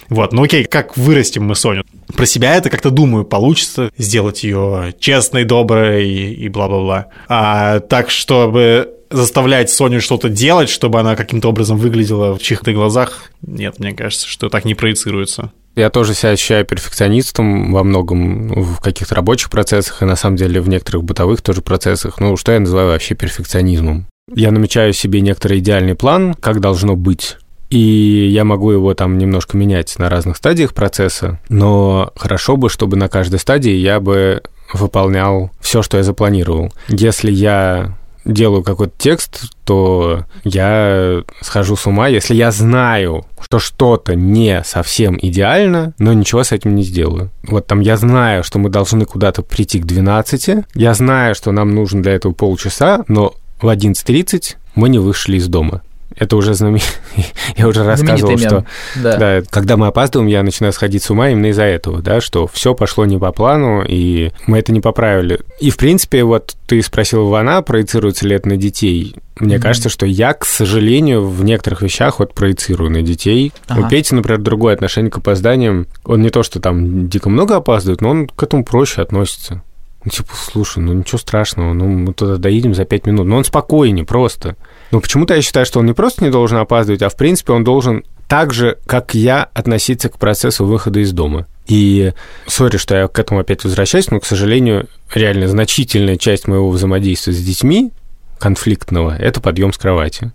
Вот, 0.09 0.33
ну 0.33 0.43
окей, 0.43 0.65
как 0.65 0.97
вырастим 0.97 1.43
мы 1.45 1.55
Соню? 1.55 1.85
Про 2.15 2.25
себя 2.25 2.55
это 2.55 2.69
как-то 2.69 2.89
думаю, 2.89 3.25
получится 3.25 3.91
сделать 3.97 4.43
ее 4.43 4.95
честной, 4.99 5.45
доброй 5.45 6.07
и, 6.07 6.49
бла-бла-бла. 6.49 7.07
А 7.27 7.79
так, 7.79 8.09
чтобы 8.09 8.91
заставлять 9.11 9.69
Соню 9.69 10.01
что-то 10.01 10.29
делать, 10.29 10.69
чтобы 10.69 10.99
она 10.99 11.15
каким-то 11.15 11.49
образом 11.49 11.77
выглядела 11.77 12.35
в 12.35 12.41
чьих-то 12.41 12.73
глазах, 12.73 13.31
нет, 13.41 13.79
мне 13.79 13.93
кажется, 13.93 14.27
что 14.27 14.49
так 14.49 14.65
не 14.65 14.73
проецируется. 14.73 15.51
Я 15.75 15.89
тоже 15.89 16.13
себя 16.13 16.31
ощущаю 16.31 16.65
перфекционистом 16.65 17.73
во 17.73 17.83
многом 17.83 18.47
ну, 18.47 18.61
в 18.61 18.79
каких-то 18.79 19.15
рабочих 19.15 19.49
процессах 19.49 20.01
и 20.01 20.05
на 20.05 20.15
самом 20.15 20.37
деле 20.37 20.61
в 20.61 20.69
некоторых 20.69 21.03
бытовых 21.03 21.41
тоже 21.41 21.61
процессах. 21.61 22.19
Ну, 22.19 22.37
что 22.37 22.53
я 22.53 22.59
называю 22.59 22.89
вообще 22.89 23.15
перфекционизмом? 23.15 24.07
Я 24.33 24.51
намечаю 24.51 24.93
себе 24.93 25.21
некоторый 25.21 25.59
идеальный 25.59 25.95
план, 25.95 26.33
как 26.33 26.59
должно 26.59 26.95
быть. 26.95 27.37
И 27.69 28.29
я 28.31 28.43
могу 28.45 28.71
его 28.71 28.93
там 28.93 29.17
немножко 29.17 29.57
менять 29.57 29.97
на 29.97 30.09
разных 30.09 30.37
стадиях 30.37 30.73
процесса, 30.73 31.39
но 31.49 32.11
хорошо 32.15 32.57
бы, 32.57 32.69
чтобы 32.69 32.95
на 32.95 33.09
каждой 33.09 33.39
стадии 33.39 33.73
я 33.73 33.99
бы 33.99 34.43
выполнял 34.73 35.51
все, 35.59 35.81
что 35.81 35.97
я 35.97 36.03
запланировал. 36.03 36.71
Если 36.87 37.31
я 37.31 37.97
делаю 38.25 38.63
какой-то 38.63 38.93
текст, 38.97 39.51
то 39.63 40.25
я 40.43 41.23
схожу 41.41 41.75
с 41.75 41.85
ума, 41.85 42.07
если 42.07 42.35
я 42.35 42.51
знаю, 42.51 43.25
что 43.41 43.59
что-то 43.59 44.15
не 44.15 44.63
совсем 44.65 45.17
идеально, 45.21 45.93
но 45.99 46.13
ничего 46.13 46.43
с 46.43 46.51
этим 46.51 46.75
не 46.75 46.83
сделаю. 46.83 47.31
Вот 47.43 47.67
там 47.67 47.79
я 47.79 47.97
знаю, 47.97 48.43
что 48.43 48.59
мы 48.59 48.69
должны 48.69 49.05
куда-то 49.05 49.41
прийти 49.41 49.79
к 49.79 49.85
12, 49.85 50.65
я 50.73 50.93
знаю, 50.93 51.35
что 51.35 51.51
нам 51.51 51.73
нужно 51.73 52.01
для 52.01 52.13
этого 52.13 52.33
полчаса, 52.33 53.05
но 53.07 53.35
в 53.61 53.67
11.30 53.67 54.55
мы 54.75 54.89
не 54.89 54.99
вышли 54.99 55.37
из 55.37 55.47
дома. 55.47 55.81
Это 56.17 56.37
уже 56.37 56.53
знамен... 56.53 56.79
я 57.57 57.67
уже 57.67 57.83
рассказывал, 57.83 58.37
Знаменитый 58.37 58.47
что. 58.47 58.65
Да. 59.03 59.17
да, 59.17 59.41
когда 59.49 59.75
мы 59.75 59.87
опаздываем, 59.87 60.29
я 60.29 60.43
начинаю 60.43 60.71
сходить 60.71 61.03
с 61.03 61.09
ума 61.09 61.29
именно 61.29 61.47
из-за 61.47 61.63
этого, 61.63 62.01
да, 62.01 62.21
что 62.21 62.47
все 62.47 62.73
пошло 62.73 63.05
не 63.05 63.17
по 63.17 63.31
плану, 63.31 63.83
и 63.85 64.31
мы 64.47 64.59
это 64.59 64.71
не 64.71 64.79
поправили. 64.79 65.41
И, 65.59 65.69
в 65.69 65.77
принципе, 65.77 66.23
вот 66.23 66.55
ты 66.67 66.81
спросил 66.81 67.29
Ивана, 67.29 67.61
проецируется 67.61 68.27
ли 68.27 68.35
это 68.35 68.47
на 68.47 68.57
детей. 68.57 69.15
Мне 69.39 69.55
Мгм. 69.55 69.63
кажется, 69.63 69.89
что 69.89 70.05
я, 70.05 70.33
к 70.33 70.45
сожалению, 70.45 71.27
в 71.27 71.43
некоторых 71.43 71.81
вещах 71.81 72.19
вот 72.19 72.33
проецирую 72.33 72.89
на 72.89 73.01
детей. 73.01 73.51
Ага. 73.67 73.85
У 73.85 73.89
Пети, 73.89 74.15
например, 74.15 74.39
другое 74.39 74.73
отношение 74.73 75.11
к 75.11 75.17
опозданиям. 75.17 75.87
Он 76.05 76.21
не 76.21 76.29
то, 76.29 76.43
что 76.43 76.61
там 76.61 77.09
дико 77.09 77.29
много 77.29 77.57
опаздывает, 77.57 77.99
но 77.99 78.09
он 78.11 78.27
к 78.27 78.41
этому 78.41 78.63
проще 78.63 79.01
относится. 79.01 79.61
Ну, 80.05 80.11
типа, 80.11 80.29
слушай, 80.35 80.79
ну 80.79 80.93
ничего 80.93 81.17
страшного, 81.17 81.73
ну 81.73 81.87
мы 81.87 82.13
туда 82.13 82.37
доедем 82.37 82.75
за 82.75 82.85
пять 82.85 83.07
минут. 83.07 83.25
Но 83.25 83.37
он 83.37 83.43
спокойнее 83.43 84.05
просто. 84.05 84.55
Но 84.95 85.01
почему-то 85.01 85.35
я 85.35 85.41
считаю, 85.41 85.65
что 85.65 85.81
он 85.81 85.87
не 85.87 85.91
просто 85.91 86.23
не 86.23 86.29
должен 86.29 86.57
опаздывать, 86.57 87.01
а 87.01 87.09
в 87.09 87.17
принципе 87.17 87.51
он 87.51 87.65
должен 87.65 88.05
так 88.29 88.53
же, 88.53 88.77
как 88.85 89.13
я, 89.13 89.49
относиться 89.53 90.07
к 90.07 90.17
процессу 90.17 90.63
выхода 90.63 91.01
из 91.01 91.11
дома. 91.11 91.47
И, 91.67 92.13
сори, 92.47 92.77
что 92.77 92.95
я 92.95 93.09
к 93.09 93.19
этому 93.19 93.41
опять 93.41 93.65
возвращаюсь, 93.65 94.09
но, 94.09 94.21
к 94.21 94.25
сожалению, 94.25 94.87
реально 95.13 95.49
значительная 95.49 96.15
часть 96.15 96.47
моего 96.47 96.69
взаимодействия 96.69 97.33
с 97.33 97.43
детьми 97.43 97.91
конфликтного– 98.39 99.13
это 99.19 99.41
подъем 99.41 99.73
с 99.73 99.77
кровати. 99.77 100.31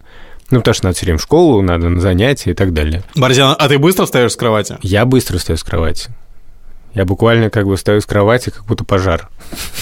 Ну, 0.50 0.58
потому 0.58 0.74
что 0.74 0.84
надо 0.84 0.96
все 0.98 1.06
время 1.06 1.18
в 1.18 1.22
школу, 1.22 1.62
надо 1.62 1.88
на 1.88 2.02
занятия 2.02 2.50
и 2.50 2.54
так 2.54 2.74
далее. 2.74 3.02
Борзян, 3.16 3.56
а 3.58 3.66
ты 3.66 3.78
быстро 3.78 4.04
встаешь 4.04 4.32
с 4.32 4.36
кровати? 4.36 4.76
Я 4.82 5.06
быстро 5.06 5.38
встаю 5.38 5.56
с 5.56 5.64
кровати. 5.64 6.10
Я 6.94 7.04
буквально 7.04 7.50
как 7.50 7.66
бы 7.66 7.76
встаю 7.76 8.00
с 8.00 8.06
кровати, 8.06 8.50
как 8.50 8.64
будто 8.66 8.84
пожар. 8.84 9.28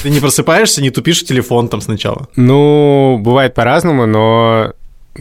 Ты 0.03 0.11
не 0.11 0.21
просыпаешься, 0.21 0.83
не 0.83 0.91
тупишь 0.91 1.25
телефон 1.25 1.69
там 1.69 1.81
сначала? 1.81 2.29
Ну, 2.37 3.19
бывает 3.21 3.55
по-разному, 3.55 4.07
но 4.07 4.73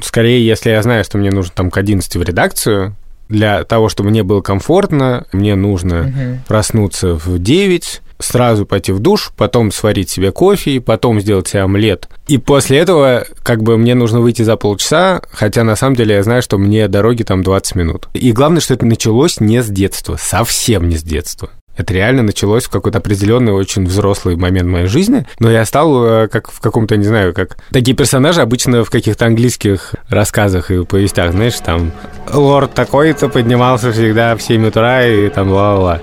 скорее, 0.02 0.46
если 0.46 0.70
я 0.72 0.82
знаю, 0.84 1.04
что 1.04 1.18
мне 1.18 1.32
нужно 1.32 1.54
там 1.56 1.72
к 1.72 1.78
11 1.78 2.16
в 2.16 2.22
редакцию, 2.22 2.96
для 3.30 3.64
того, 3.64 3.90
чтобы 3.90 4.10
мне 4.10 4.24
было 4.24 4.42
комфортно, 4.42 5.26
мне 5.32 5.56
нужно 5.56 6.04
Мгм. 6.04 6.44
проснуться 6.48 7.14
в 7.16 7.40
9, 7.40 8.02
сразу 8.20 8.66
пойти 8.66 8.92
в 8.92 9.00
душ, 9.00 9.32
потом 9.38 9.72
сварить 9.72 10.10
себе 10.10 10.32
кофе, 10.32 10.82
потом 10.82 11.20
сделать 11.22 11.48
себе 11.50 11.62
омлет. 11.64 12.08
И 12.28 12.38
после 12.38 12.80
этого 12.80 13.26
как 13.44 13.62
бы 13.64 13.78
мне 13.78 13.96
нужно 13.96 14.22
выйти 14.22 14.42
за 14.42 14.56
полчаса, 14.56 15.22
хотя 15.32 15.64
на 15.64 15.76
самом 15.76 15.96
деле 15.96 16.16
я 16.16 16.24
знаю, 16.24 16.42
что 16.42 16.58
мне 16.58 16.88
дороги 16.88 17.24
там 17.24 17.44
20 17.44 17.76
минут. 17.76 18.08
И 18.14 18.32
главное, 18.32 18.62
что 18.62 18.74
это 18.74 18.86
началось 18.86 19.40
не 19.40 19.62
с 19.62 19.68
детства, 19.68 20.18
совсем 20.20 20.90
не 20.90 20.98
с 20.98 21.04
детства. 21.04 21.50
Это 21.78 21.94
реально 21.94 22.24
началось 22.24 22.66
в 22.66 22.70
какой-то 22.70 22.98
определенный, 22.98 23.54
очень 23.54 23.86
взрослый 23.86 24.36
момент 24.36 24.68
моей 24.68 24.88
жизни. 24.88 25.26
Но 25.40 25.50
я 25.50 25.64
стал 25.64 26.04
э, 26.04 26.28
как 26.28 26.52
в 26.52 26.60
каком-то, 26.60 26.98
не 26.98 27.06
знаю, 27.06 27.34
как... 27.34 27.58
Такие 27.72 27.96
персонажи 27.96 28.42
обычно 28.42 28.84
в 28.84 28.90
каких-то 28.90 29.28
английских 29.28 29.94
рассказах 30.10 30.72
и 30.72 30.84
повестях, 30.84 31.32
знаешь, 31.32 31.56
там... 31.64 31.92
Лорд 32.34 32.74
такой-то 32.74 33.30
поднимался 33.30 33.92
всегда 33.92 34.36
в 34.36 34.42
7 34.42 34.68
утра 34.68 35.06
и 35.06 35.30
там 35.30 35.52
ла-ла-ла. 35.52 36.02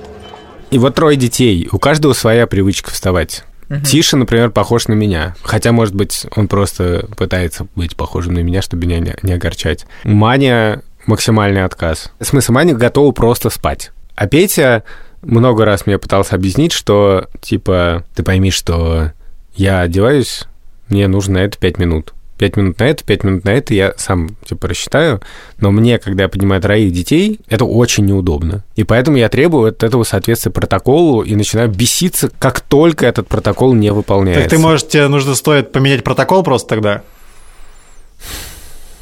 И 0.71 0.79
вот 0.79 0.95
трое 0.95 1.17
детей. 1.17 1.69
У 1.73 1.79
каждого 1.79 2.13
своя 2.13 2.47
привычка 2.47 2.91
вставать. 2.91 3.45
Угу. 3.69 3.81
Тиша, 3.81 4.17
например, 4.17 4.51
похож 4.51 4.89
на 4.89 4.95
меня. 4.95 5.35
Хотя, 5.43 5.73
может 5.73 5.95
быть, 5.95 6.27
он 6.37 6.49
просто 6.49 7.09
пытается 7.17 7.67
быть 7.75 7.97
похожим 7.97 8.35
на 8.35 8.41
меня, 8.41 8.63
чтобы 8.63 8.87
меня 8.87 9.01
не, 9.01 9.15
не 9.23 9.33
огорчать. 9.33 9.87
Маня 10.05 10.83
максимальный 11.07 11.65
отказ. 11.65 12.13
Смысл 12.21 12.53
Маня 12.53 12.75
готова 12.75 13.13
просто 13.13 13.51
спать. 13.51 13.91
А 14.17 14.27
Петя 14.27 14.85
много 15.25 15.65
раз 15.65 15.87
мне 15.87 15.99
пытался 15.99 16.37
объяснить, 16.37 16.73
что, 16.73 17.29
типа, 17.41 18.05
ты 18.15 18.23
пойми, 18.23 18.51
что 18.51 19.13
я 19.57 19.81
одеваюсь, 19.81 20.45
мне 20.89 21.09
нужно 21.09 21.35
на 21.35 21.39
это 21.39 21.59
5 21.59 21.79
минут. 21.79 22.13
5 22.39 22.57
минут 22.57 22.79
на 22.81 22.85
это, 22.85 23.05
5 23.05 23.25
минут 23.25 23.45
на 23.45 23.51
это, 23.51 23.75
я 23.75 23.95
сам, 23.97 24.37
типа, 24.45 24.69
рассчитаю. 24.69 25.21
Но 25.59 25.71
мне, 25.71 25.99
когда 25.99 26.25
я 26.25 26.29
поднимаю 26.29 26.61
троих 26.61 26.93
детей, 26.93 27.41
это 27.49 27.65
очень 27.65 28.07
неудобно. 28.07 28.65
И 28.75 28.85
поэтому 28.85 29.17
я 29.17 29.29
требую 29.29 29.69
от 29.69 29.83
этого 29.83 30.03
соответствия 30.03 30.51
протоколу 30.51 31.23
и 31.23 31.35
начинаю 31.37 31.69
беситься, 31.69 32.31
как 32.39 32.61
только 32.61 33.07
этот 33.07 33.29
протокол 33.29 33.73
не 33.73 33.93
выполняется. 33.93 34.43
Так 34.43 34.51
ты, 34.51 34.59
может, 34.59 34.89
тебе 34.89 35.09
нужно 35.09 35.35
стоит 35.35 35.73
поменять 35.73 36.03
протокол 36.03 36.43
просто 36.43 36.69
тогда? 36.69 37.03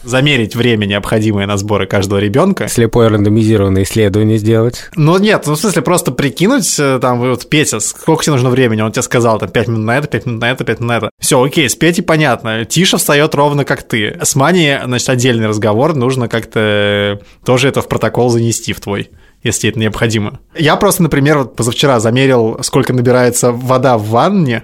Замерить 0.02 0.56
время, 0.56 0.86
необходимое 0.86 1.46
на 1.46 1.56
сборы 1.56 1.86
каждого 1.86 2.18
ребенка. 2.18 2.68
Слепое 2.68 3.08
рандомизированное 3.08 3.82
исследование 3.84 4.38
сделать. 4.38 4.90
Ну 4.96 5.18
нет, 5.18 5.44
ну 5.46 5.54
в 5.54 5.58
смысле 5.58 5.82
просто 5.82 6.12
прикинуть, 6.12 6.78
э, 6.78 6.98
там, 7.00 7.20
вот 7.20 7.48
Петя, 7.48 7.80
сколько 7.80 8.24
тебе 8.24 8.32
нужно 8.32 8.50
времени, 8.50 8.80
он 8.80 8.92
тебе 8.92 9.02
сказал, 9.02 9.38
там, 9.38 9.50
5 9.50 9.68
минут 9.68 9.84
на 9.84 9.98
это, 9.98 10.08
5 10.08 10.26
минут 10.26 10.40
на 10.40 10.50
это, 10.50 10.64
5 10.64 10.80
минут 10.80 10.88
на 10.88 10.96
это. 10.96 11.10
Все, 11.20 11.42
окей, 11.42 11.68
с 11.68 11.76
Петей 11.76 12.02
понятно, 12.02 12.64
Тиша 12.64 12.98
встает 12.98 13.34
ровно 13.34 13.64
как 13.64 13.82
ты. 13.82 14.18
С 14.22 14.34
Маней, 14.34 14.78
значит, 14.84 15.08
отдельный 15.08 15.46
разговор, 15.46 15.94
нужно 15.94 16.28
как-то 16.28 16.60
э, 16.60 17.44
тоже 17.44 17.68
это 17.68 17.82
в 17.82 17.88
протокол 17.88 18.30
занести 18.30 18.72
в 18.72 18.80
твой 18.80 19.10
если 19.42 19.70
это 19.70 19.78
необходимо. 19.78 20.38
Я 20.56 20.76
просто, 20.76 21.02
например, 21.02 21.38
вот 21.38 21.56
позавчера 21.56 22.00
замерил, 22.00 22.58
сколько 22.62 22.92
набирается 22.92 23.50
вода 23.50 23.98
в 23.98 24.06
ванне, 24.06 24.62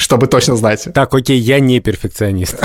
чтобы 0.00 0.26
точно 0.28 0.56
знать. 0.56 0.88
Так, 0.94 1.14
окей, 1.14 1.38
я 1.38 1.60
не 1.60 1.78
перфекционист. 1.78 2.56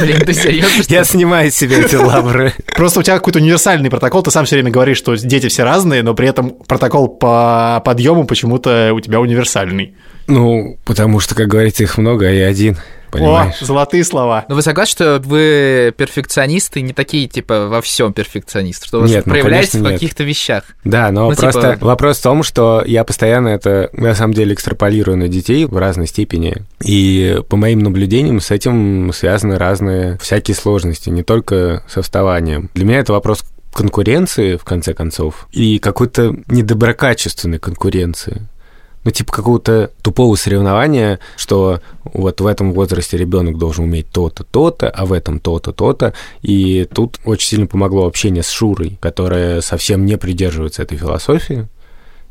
Блин, 0.00 0.20
ты 0.24 0.32
серьезно? 0.32 0.82
Я 0.88 1.04
снимаю 1.04 1.50
с 1.52 1.54
себя 1.54 1.78
эти 1.78 1.94
лавры. 1.94 2.54
Просто 2.74 3.00
у 3.00 3.02
тебя 3.02 3.16
какой-то 3.16 3.38
универсальный 3.38 3.90
протокол, 3.90 4.22
ты 4.22 4.30
сам 4.30 4.46
все 4.46 4.56
время 4.56 4.70
говоришь, 4.70 4.96
что 4.96 5.14
дети 5.14 5.48
все 5.48 5.64
разные, 5.64 6.02
но 6.02 6.14
при 6.14 6.26
этом 6.26 6.50
протокол 6.50 7.08
по 7.08 7.82
подъему 7.84 8.24
почему-то 8.24 8.92
у 8.94 9.00
тебя 9.00 9.20
универсальный. 9.20 9.94
Ну, 10.26 10.78
потому 10.86 11.20
что, 11.20 11.34
как 11.34 11.48
говорится, 11.48 11.82
их 11.82 11.98
много, 11.98 12.26
а 12.26 12.30
я 12.30 12.46
один. 12.46 12.78
Понимаешь? 13.10 13.56
О, 13.60 13.64
золотые 13.64 14.04
слова. 14.04 14.44
Но 14.48 14.54
вы 14.54 14.62
согласны, 14.62 14.92
что 14.92 15.22
вы 15.24 15.94
перфекционисты, 15.96 16.80
не 16.80 16.92
такие, 16.92 17.28
типа, 17.28 17.68
во 17.68 17.80
всем 17.80 18.12
перфекционисты, 18.12 18.86
что 18.86 19.00
вы 19.00 19.08
нет, 19.08 19.26
ну, 19.26 19.32
проявляетесь 19.32 19.74
в 19.74 19.84
каких-то 19.84 20.24
вещах? 20.24 20.64
Да, 20.84 21.10
но 21.10 21.30
ну, 21.30 21.36
просто 21.36 21.74
типа... 21.74 21.86
вопрос 21.86 22.18
в 22.18 22.22
том, 22.22 22.42
что 22.42 22.82
я 22.86 23.04
постоянно 23.04 23.48
это, 23.48 23.90
на 23.92 24.14
самом 24.14 24.34
деле, 24.34 24.54
экстраполирую 24.54 25.16
на 25.16 25.28
детей 25.28 25.64
в 25.64 25.76
разной 25.76 26.06
степени. 26.06 26.56
И 26.82 27.40
по 27.48 27.56
моим 27.56 27.80
наблюдениям 27.80 28.40
с 28.40 28.50
этим 28.50 29.12
связаны 29.12 29.58
разные 29.58 30.18
всякие 30.18 30.54
сложности, 30.54 31.10
не 31.10 31.22
только 31.22 31.82
со 31.88 32.02
вставанием. 32.02 32.70
Для 32.74 32.84
меня 32.84 32.98
это 33.00 33.12
вопрос 33.12 33.44
конкуренции, 33.72 34.56
в 34.56 34.64
конце 34.64 34.94
концов, 34.94 35.48
и 35.52 35.78
какой-то 35.78 36.34
недоброкачественной 36.48 37.58
конкуренции 37.58 38.48
ну, 39.08 39.12
типа 39.12 39.32
какого-то 39.32 39.90
тупого 40.02 40.36
соревнования, 40.36 41.18
что 41.38 41.80
вот 42.04 42.42
в 42.42 42.46
этом 42.46 42.74
возрасте 42.74 43.16
ребенок 43.16 43.56
должен 43.56 43.84
уметь 43.84 44.10
то-то, 44.10 44.44
то-то, 44.44 44.90
а 44.90 45.06
в 45.06 45.14
этом 45.14 45.40
то-то, 45.40 45.72
то-то. 45.72 46.12
И 46.42 46.86
тут 46.92 47.18
очень 47.24 47.48
сильно 47.48 47.66
помогло 47.66 48.06
общение 48.06 48.42
с 48.42 48.50
Шурой, 48.50 48.98
которая 49.00 49.62
совсем 49.62 50.04
не 50.04 50.18
придерживается 50.18 50.82
этой 50.82 50.98
философии 50.98 51.68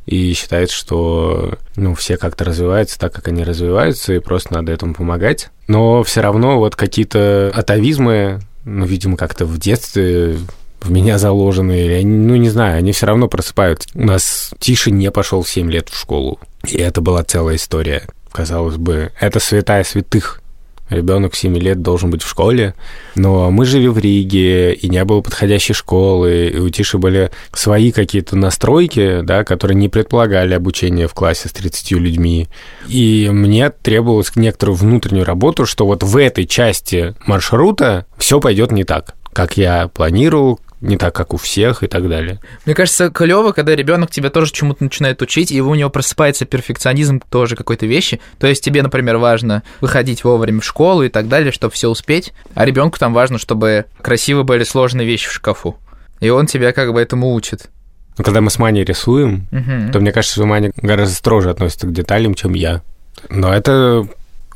и 0.06 0.34
считает, 0.34 0.70
что 0.70 1.58
ну, 1.76 1.96
все 1.96 2.16
как-то 2.16 2.46
развиваются 2.46 3.00
так, 3.00 3.12
как 3.12 3.28
они 3.28 3.44
развиваются, 3.44 4.14
и 4.14 4.20
просто 4.20 4.54
надо 4.54 4.72
этому 4.72 4.94
помогать. 4.94 5.50
Но 5.68 6.04
все 6.04 6.22
равно 6.22 6.60
вот 6.60 6.76
какие-то 6.76 7.52
атовизмы, 7.56 8.42
ну, 8.66 8.86
видимо, 8.86 9.18
как-то 9.18 9.48
в 9.48 9.58
детстве 9.58 10.38
в 10.82 10.92
меня 10.92 11.18
заложены, 11.18 11.86
или, 11.86 12.04
ну, 12.04 12.36
не 12.36 12.50
знаю, 12.50 12.78
они 12.78 12.92
все 12.92 13.06
равно 13.08 13.28
просыпаются. 13.28 13.90
У 13.94 14.06
нас 14.06 14.52
Тише 14.60 14.92
не 14.92 15.12
пошел 15.12 15.42
в 15.42 15.50
7 15.50 15.72
лет 15.72 15.90
в 15.90 16.00
школу. 16.00 16.40
И 16.68 16.78
это 16.78 17.02
была 17.02 17.24
целая 17.24 17.56
история. 17.56 18.08
Казалось 18.32 18.78
бы, 18.78 19.12
это 19.20 19.40
святая 19.40 19.84
святых. 19.84 20.42
Ребенок 20.90 21.36
7 21.36 21.58
лет 21.58 21.82
должен 21.82 22.12
быть 22.12 22.22
в 22.22 22.30
школе, 22.30 22.74
но 23.16 23.52
мы 23.52 23.66
жили 23.66 23.88
в 23.88 23.98
Риге, 23.98 24.74
и 24.74 24.88
не 24.88 25.04
было 25.04 25.20
подходящей 25.20 25.74
школы, 25.74 26.48
и 26.48 26.60
у 26.60 26.70
Тиши 26.70 26.98
были 26.98 27.30
свои 27.52 27.92
какие-то 27.92 28.38
настройки, 28.38 29.20
да, 29.22 29.44
которые 29.44 29.76
не 29.76 29.90
предполагали 29.90 30.54
обучение 30.54 31.10
в 31.10 31.14
классе 31.14 31.50
с 31.50 31.52
30 31.52 31.92
людьми. 31.92 32.48
И 32.88 33.28
мне 33.30 33.70
требовалось 33.70 34.34
некоторую 34.38 34.78
внутреннюю 34.78 35.26
работу, 35.26 35.66
что 35.66 35.86
вот 35.86 36.04
в 36.04 36.16
этой 36.16 36.46
части 36.46 37.16
маршрута 37.26 38.06
все 38.18 38.40
пойдет 38.40 38.72
не 38.72 38.86
так, 38.86 39.16
как 39.34 39.58
я 39.58 39.90
планировал, 39.90 40.62
не 40.82 40.98
так, 40.98 41.16
как 41.16 41.34
у 41.34 41.38
всех 41.38 41.84
и 41.84 41.88
так 41.88 42.08
далее. 42.08 42.40
Мне 42.66 42.76
кажется, 42.76 43.10
клево, 43.10 43.52
когда 43.52 43.76
ребенок 43.76 44.12
тебя 44.12 44.30
тоже 44.30 44.52
чему-то 44.52 44.84
начинает 44.84 45.22
учить, 45.22 45.52
и 45.52 45.62
у 45.62 45.74
него 45.74 45.90
просыпается 45.90 46.46
перфекционизм 46.46 47.22
тоже 47.30 47.56
какой-то 47.56 47.86
вещи. 47.86 48.20
То 48.38 48.48
есть 48.48 48.64
тебе, 48.64 48.84
например, 48.84 49.18
важно 49.18 49.64
выходить 49.82 50.24
вовремя 50.24 50.62
в 50.62 50.66
школу 50.66 51.04
и 51.04 51.10
так 51.10 51.28
далее, 51.28 51.52
чтобы 51.52 51.74
все 51.74 51.90
успеть, 51.90 52.34
а 52.54 52.66
ребенку 52.66 53.00
там 53.00 53.14
важно, 53.14 53.38
чтобы 53.40 53.86
красиво 54.02 54.44
были 54.44 54.64
сложные 54.64 55.08
вещи 55.08 55.30
в 55.30 55.34
шкафу. 55.34 55.78
И 56.20 56.30
он 56.30 56.46
тебя 56.46 56.72
как 56.74 56.94
бы 56.94 57.02
этому 57.02 57.34
учит. 57.34 57.70
Но 58.18 58.24
когда 58.24 58.42
мы 58.42 58.50
с 58.50 58.58
Маней 58.58 58.84
рисуем, 58.84 59.48
угу. 59.52 59.92
то 59.92 60.00
мне 60.00 60.12
кажется, 60.12 60.36
что 60.36 60.46
Маня 60.46 60.72
гораздо 60.78 61.16
строже 61.16 61.52
относится 61.52 61.88
к 61.88 61.94
деталям, 61.94 62.34
чем 62.34 62.54
я. 62.54 62.82
Но 63.30 63.54
это 63.54 64.08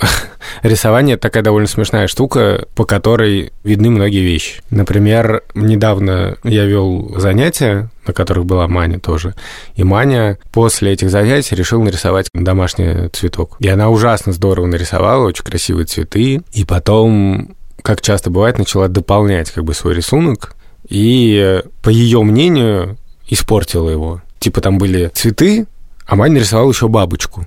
рисование 0.64 1.18
такая 1.18 1.44
довольно 1.44 1.68
смешная 1.68 2.08
штука, 2.08 2.66
по 2.76 2.86
которой 2.86 3.52
видны 3.64 3.90
многие 3.90 4.22
вещи. 4.22 4.62
Например, 4.70 5.44
недавно 5.54 6.38
я 6.44 6.66
вел 6.66 7.16
занятия, 7.18 7.90
на 8.06 8.14
которых 8.14 8.46
была 8.46 8.68
Маня 8.68 9.00
тоже. 9.00 9.36
И 9.76 9.84
Маня 9.84 10.38
после 10.52 10.94
этих 10.94 11.10
занятий 11.10 11.56
решила 11.56 11.84
нарисовать 11.84 12.28
домашний 12.34 13.10
цветок. 13.10 13.58
И 13.60 13.68
она 13.68 13.90
ужасно 13.90 14.34
здорово 14.34 14.66
нарисовала, 14.66 15.26
очень 15.26 15.44
красивые 15.44 15.86
цветы. 15.86 16.42
И 16.54 16.66
потом, 16.66 17.56
как 17.82 18.02
часто 18.02 18.30
бывает, 18.30 18.58
начала 18.58 18.88
дополнять 18.88 19.52
как 19.52 19.64
бы 19.64 19.74
свой 19.74 19.96
рисунок. 19.96 20.56
И, 20.88 21.62
по 21.82 21.90
ее 21.90 22.22
мнению, 22.24 22.98
испортила 23.28 23.90
его. 23.90 24.22
Типа 24.40 24.62
там 24.62 24.78
были 24.78 25.12
цветы, 25.14 25.68
а 26.06 26.16
Маня 26.16 26.36
нарисовала 26.36 26.72
еще 26.72 26.88
бабочку. 26.88 27.46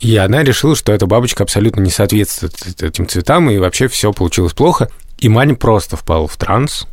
И 0.00 0.16
она 0.16 0.42
решила, 0.42 0.76
что 0.76 0.92
эта 0.92 1.06
бабочка 1.06 1.42
абсолютно 1.42 1.80
не 1.80 1.90
соответствует 1.90 2.82
этим 2.82 3.08
цветам, 3.08 3.50
и 3.50 3.58
вообще 3.58 3.88
все 3.88 4.12
получилось 4.12 4.52
плохо. 4.52 4.88
И 5.18 5.28
Маня 5.28 5.54
просто 5.54 5.96
впала 5.96 6.28
в 6.28 6.36
транс 6.36 6.86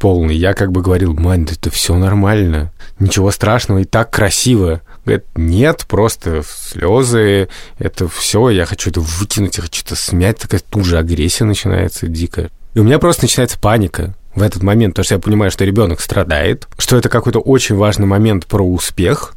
полный. 0.00 0.34
Я 0.34 0.54
как 0.54 0.72
бы 0.72 0.80
говорил, 0.80 1.12
Мань, 1.12 1.44
да 1.44 1.52
это 1.52 1.70
все 1.70 1.94
нормально, 1.96 2.72
ничего 2.98 3.30
страшного, 3.30 3.80
и 3.80 3.84
так 3.84 4.10
красиво. 4.10 4.80
Говорит, 5.04 5.26
нет, 5.36 5.84
просто 5.86 6.42
слезы, 6.46 7.48
это 7.78 8.08
все, 8.08 8.48
я 8.48 8.64
хочу 8.64 8.90
это 8.90 9.00
выкинуть, 9.00 9.58
я 9.58 9.62
хочу 9.62 9.82
это 9.84 9.94
смять, 9.94 10.38
такая 10.38 10.60
тут 10.68 10.84
же 10.86 10.98
агрессия 10.98 11.44
начинается 11.44 12.06
дикая. 12.06 12.50
И 12.74 12.80
у 12.80 12.84
меня 12.84 12.98
просто 12.98 13.24
начинается 13.24 13.58
паника 13.58 14.14
в 14.34 14.42
этот 14.42 14.62
момент, 14.62 14.94
потому 14.94 15.04
что 15.04 15.14
я 15.14 15.20
понимаю, 15.20 15.50
что 15.50 15.64
ребенок 15.64 16.00
страдает, 16.00 16.66
что 16.78 16.96
это 16.96 17.08
какой-то 17.08 17.40
очень 17.40 17.76
важный 17.76 18.06
момент 18.06 18.46
про 18.46 18.62
успех, 18.64 19.34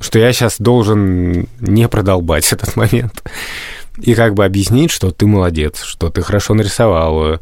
что 0.00 0.18
я 0.18 0.32
сейчас 0.32 0.56
должен 0.58 1.48
не 1.60 1.88
продолбать 1.88 2.52
этот 2.52 2.76
момент 2.76 3.22
и 4.00 4.14
как 4.14 4.34
бы 4.34 4.44
объяснить, 4.44 4.90
что 4.90 5.10
ты 5.10 5.26
молодец, 5.26 5.82
что 5.82 6.10
ты 6.10 6.22
хорошо 6.22 6.54
нарисовал, 6.54 7.40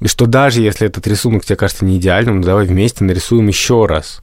и 0.00 0.06
что 0.06 0.26
даже 0.26 0.60
если 0.60 0.86
этот 0.86 1.06
рисунок 1.06 1.44
тебе 1.44 1.56
кажется 1.56 1.84
не 1.84 1.98
идеальным, 1.98 2.42
давай 2.42 2.66
вместе 2.66 3.04
нарисуем 3.04 3.48
еще 3.48 3.86
раз. 3.86 4.22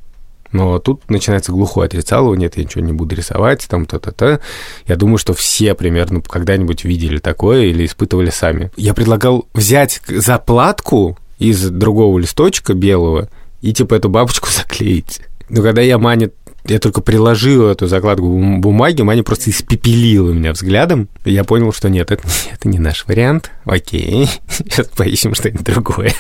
Но 0.52 0.80
тут 0.80 1.10
начинается 1.10 1.52
глухое 1.52 1.88
отрицалово, 1.88 2.36
нет, 2.36 2.56
я 2.56 2.64
ничего 2.64 2.84
не 2.84 2.94
буду 2.94 3.14
рисовать, 3.14 3.66
там 3.68 3.86
то-то-то. 3.86 4.40
Я 4.88 4.96
думаю, 4.96 5.18
что 5.18 5.34
все 5.34 5.74
примерно 5.74 6.22
когда-нибудь 6.22 6.86
видели 6.86 7.18
такое 7.18 7.66
или 7.66 7.86
испытывали 7.86 8.30
сами. 8.30 8.72
Я 8.78 8.94
предлагал 8.94 9.48
взять 9.54 10.02
заплатку 10.08 11.18
из 11.40 11.70
другого 11.70 12.18
листочка 12.20 12.74
белого 12.74 13.28
и 13.62 13.74
типа 13.74 13.96
эту 13.96 14.08
бабочку 14.08 14.48
заклеить. 14.52 15.20
Но 15.50 15.62
когда 15.62 15.82
я 15.82 15.98
Мане 15.98 16.32
я 16.68 16.80
только 16.80 17.02
приложил 17.02 17.68
эту 17.68 17.88
закладку 17.88 18.28
бумаги, 18.60 19.02
Маня 19.02 19.24
просто 19.24 19.50
испепелила 19.50 20.32
меня 20.32 20.52
взглядом. 20.52 21.10
И 21.24 21.32
я 21.32 21.44
понял, 21.44 21.72
что 21.72 21.90
нет, 21.90 22.12
это, 22.12 22.24
это 22.52 22.68
не 22.68 22.80
наш 22.80 23.06
вариант. 23.06 23.52
Окей, 23.66 24.30
сейчас 24.50 24.88
поищем 24.88 25.36
что-нибудь 25.36 25.64
другое. 25.64 26.14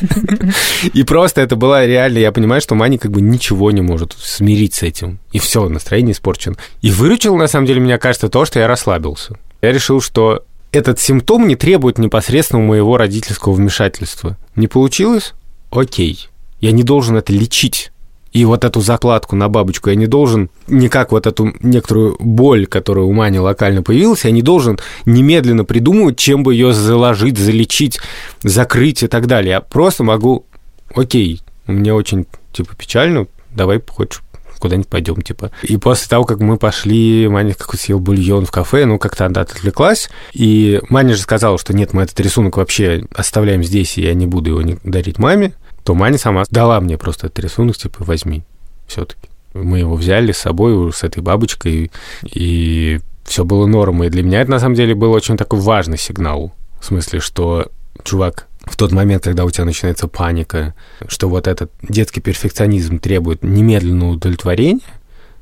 И 0.93 1.03
просто 1.03 1.41
это 1.41 1.55
было 1.55 1.85
реально, 1.85 2.19
я 2.19 2.31
понимаю, 2.31 2.61
что 2.61 2.75
Маня 2.75 2.97
как 2.97 3.11
бы 3.11 3.21
ничего 3.21 3.71
не 3.71 3.81
может 3.81 4.13
смирить 4.13 4.73
с 4.75 4.83
этим. 4.83 5.19
И 5.31 5.39
все, 5.39 5.67
настроение 5.67 6.13
испорчено. 6.13 6.55
И 6.81 6.91
выручил, 6.91 7.35
на 7.35 7.47
самом 7.47 7.65
деле, 7.65 7.81
мне 7.81 7.97
кажется, 7.97 8.29
то, 8.29 8.45
что 8.45 8.59
я 8.59 8.67
расслабился. 8.67 9.37
Я 9.61 9.71
решил, 9.71 10.01
что 10.01 10.43
этот 10.71 10.99
симптом 10.99 11.47
не 11.47 11.55
требует 11.55 11.97
непосредственно 11.97 12.61
моего 12.61 12.97
родительского 12.97 13.53
вмешательства. 13.53 14.37
Не 14.55 14.67
получилось? 14.67 15.33
Окей. 15.71 16.27
Я 16.59 16.71
не 16.71 16.83
должен 16.83 17.15
это 17.17 17.33
лечить 17.33 17.91
и 18.35 18.43
вот 18.43 18.65
эту 18.65 18.81
закладку 18.81 19.37
на 19.37 19.47
бабочку 19.47 19.89
я 19.89 19.95
не 19.95 20.07
должен, 20.07 20.49
никак 20.67 21.13
вот 21.13 21.25
эту 21.25 21.53
некоторую 21.61 22.17
боль, 22.19 22.65
которая 22.65 23.05
у 23.05 23.13
Мани 23.13 23.39
локально 23.39 23.81
появилась, 23.81 24.25
я 24.25 24.31
не 24.31 24.41
должен 24.41 24.77
немедленно 25.05 25.63
придумывать, 25.63 26.17
чем 26.17 26.43
бы 26.43 26.53
ее 26.53 26.73
заложить, 26.73 27.37
залечить, 27.37 27.97
закрыть 28.43 29.03
и 29.03 29.07
так 29.07 29.27
далее. 29.27 29.51
Я 29.51 29.61
просто 29.61 30.03
могу, 30.03 30.45
окей, 30.93 31.39
мне 31.65 31.93
очень, 31.93 32.27
типа, 32.51 32.75
печально, 32.75 33.27
давай 33.51 33.81
хочешь 33.81 34.21
куда-нибудь 34.59 34.89
пойдем, 34.89 35.21
типа. 35.21 35.51
И 35.63 35.77
после 35.77 36.09
того, 36.09 36.25
как 36.25 36.41
мы 36.41 36.57
пошли, 36.57 37.29
Маня 37.29 37.53
какой 37.53 37.79
съел 37.79 37.99
бульон 37.99 38.45
в 38.45 38.51
кафе, 38.51 38.83
ну, 38.85 38.99
как-то 38.99 39.27
она 39.27 39.41
отвлеклась, 39.41 40.09
и 40.33 40.81
Маня 40.89 41.15
же 41.15 41.21
сказала, 41.21 41.57
что 41.57 41.73
нет, 41.73 41.93
мы 41.93 42.03
этот 42.03 42.19
рисунок 42.19 42.57
вообще 42.57 43.05
оставляем 43.15 43.63
здесь, 43.63 43.97
и 43.97 44.01
я 44.01 44.13
не 44.13 44.27
буду 44.27 44.49
его 44.49 44.77
дарить 44.83 45.19
маме 45.19 45.53
то 45.85 45.93
Маня 45.93 46.17
сама 46.17 46.43
дала 46.49 46.81
мне 46.81 46.97
просто 46.97 47.27
этот 47.27 47.39
рисунок, 47.39 47.77
типа, 47.77 48.03
возьми 48.03 48.43
все-таки. 48.87 49.29
Мы 49.53 49.79
его 49.79 49.95
взяли 49.95 50.31
с 50.31 50.39
собой, 50.39 50.91
с 50.91 51.03
этой 51.03 51.21
бабочкой, 51.21 51.91
и 52.23 52.99
все 53.23 53.45
было 53.45 53.67
нормой. 53.67 54.07
И 54.07 54.09
для 54.09 54.23
меня 54.23 54.41
это, 54.41 54.51
на 54.51 54.59
самом 54.59 54.75
деле, 54.75 54.95
был 54.95 55.11
очень 55.11 55.37
такой 55.37 55.59
важный 55.59 55.99
сигнал. 55.99 56.53
В 56.81 56.85
смысле, 56.85 57.19
что, 57.19 57.67
чувак, 58.03 58.47
в 58.63 58.75
тот 58.75 58.91
момент, 58.91 59.23
когда 59.23 59.45
у 59.45 59.51
тебя 59.51 59.65
начинается 59.65 60.07
паника, 60.07 60.73
что 61.07 61.29
вот 61.29 61.47
этот 61.47 61.71
детский 61.83 62.19
перфекционизм 62.19 62.97
требует 62.97 63.43
немедленного 63.43 64.13
удовлетворения, 64.13 64.81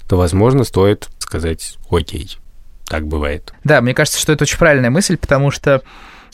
то, 0.09 0.17
возможно, 0.17 0.65
стоит 0.65 1.07
сказать 1.19 1.77
«Окей, 1.89 2.37
так 2.85 3.07
бывает». 3.07 3.53
Да, 3.63 3.79
мне 3.79 3.93
кажется, 3.93 4.19
что 4.19 4.33
это 4.33 4.43
очень 4.43 4.57
правильная 4.57 4.89
мысль, 4.89 5.15
потому 5.15 5.51
что 5.51 5.81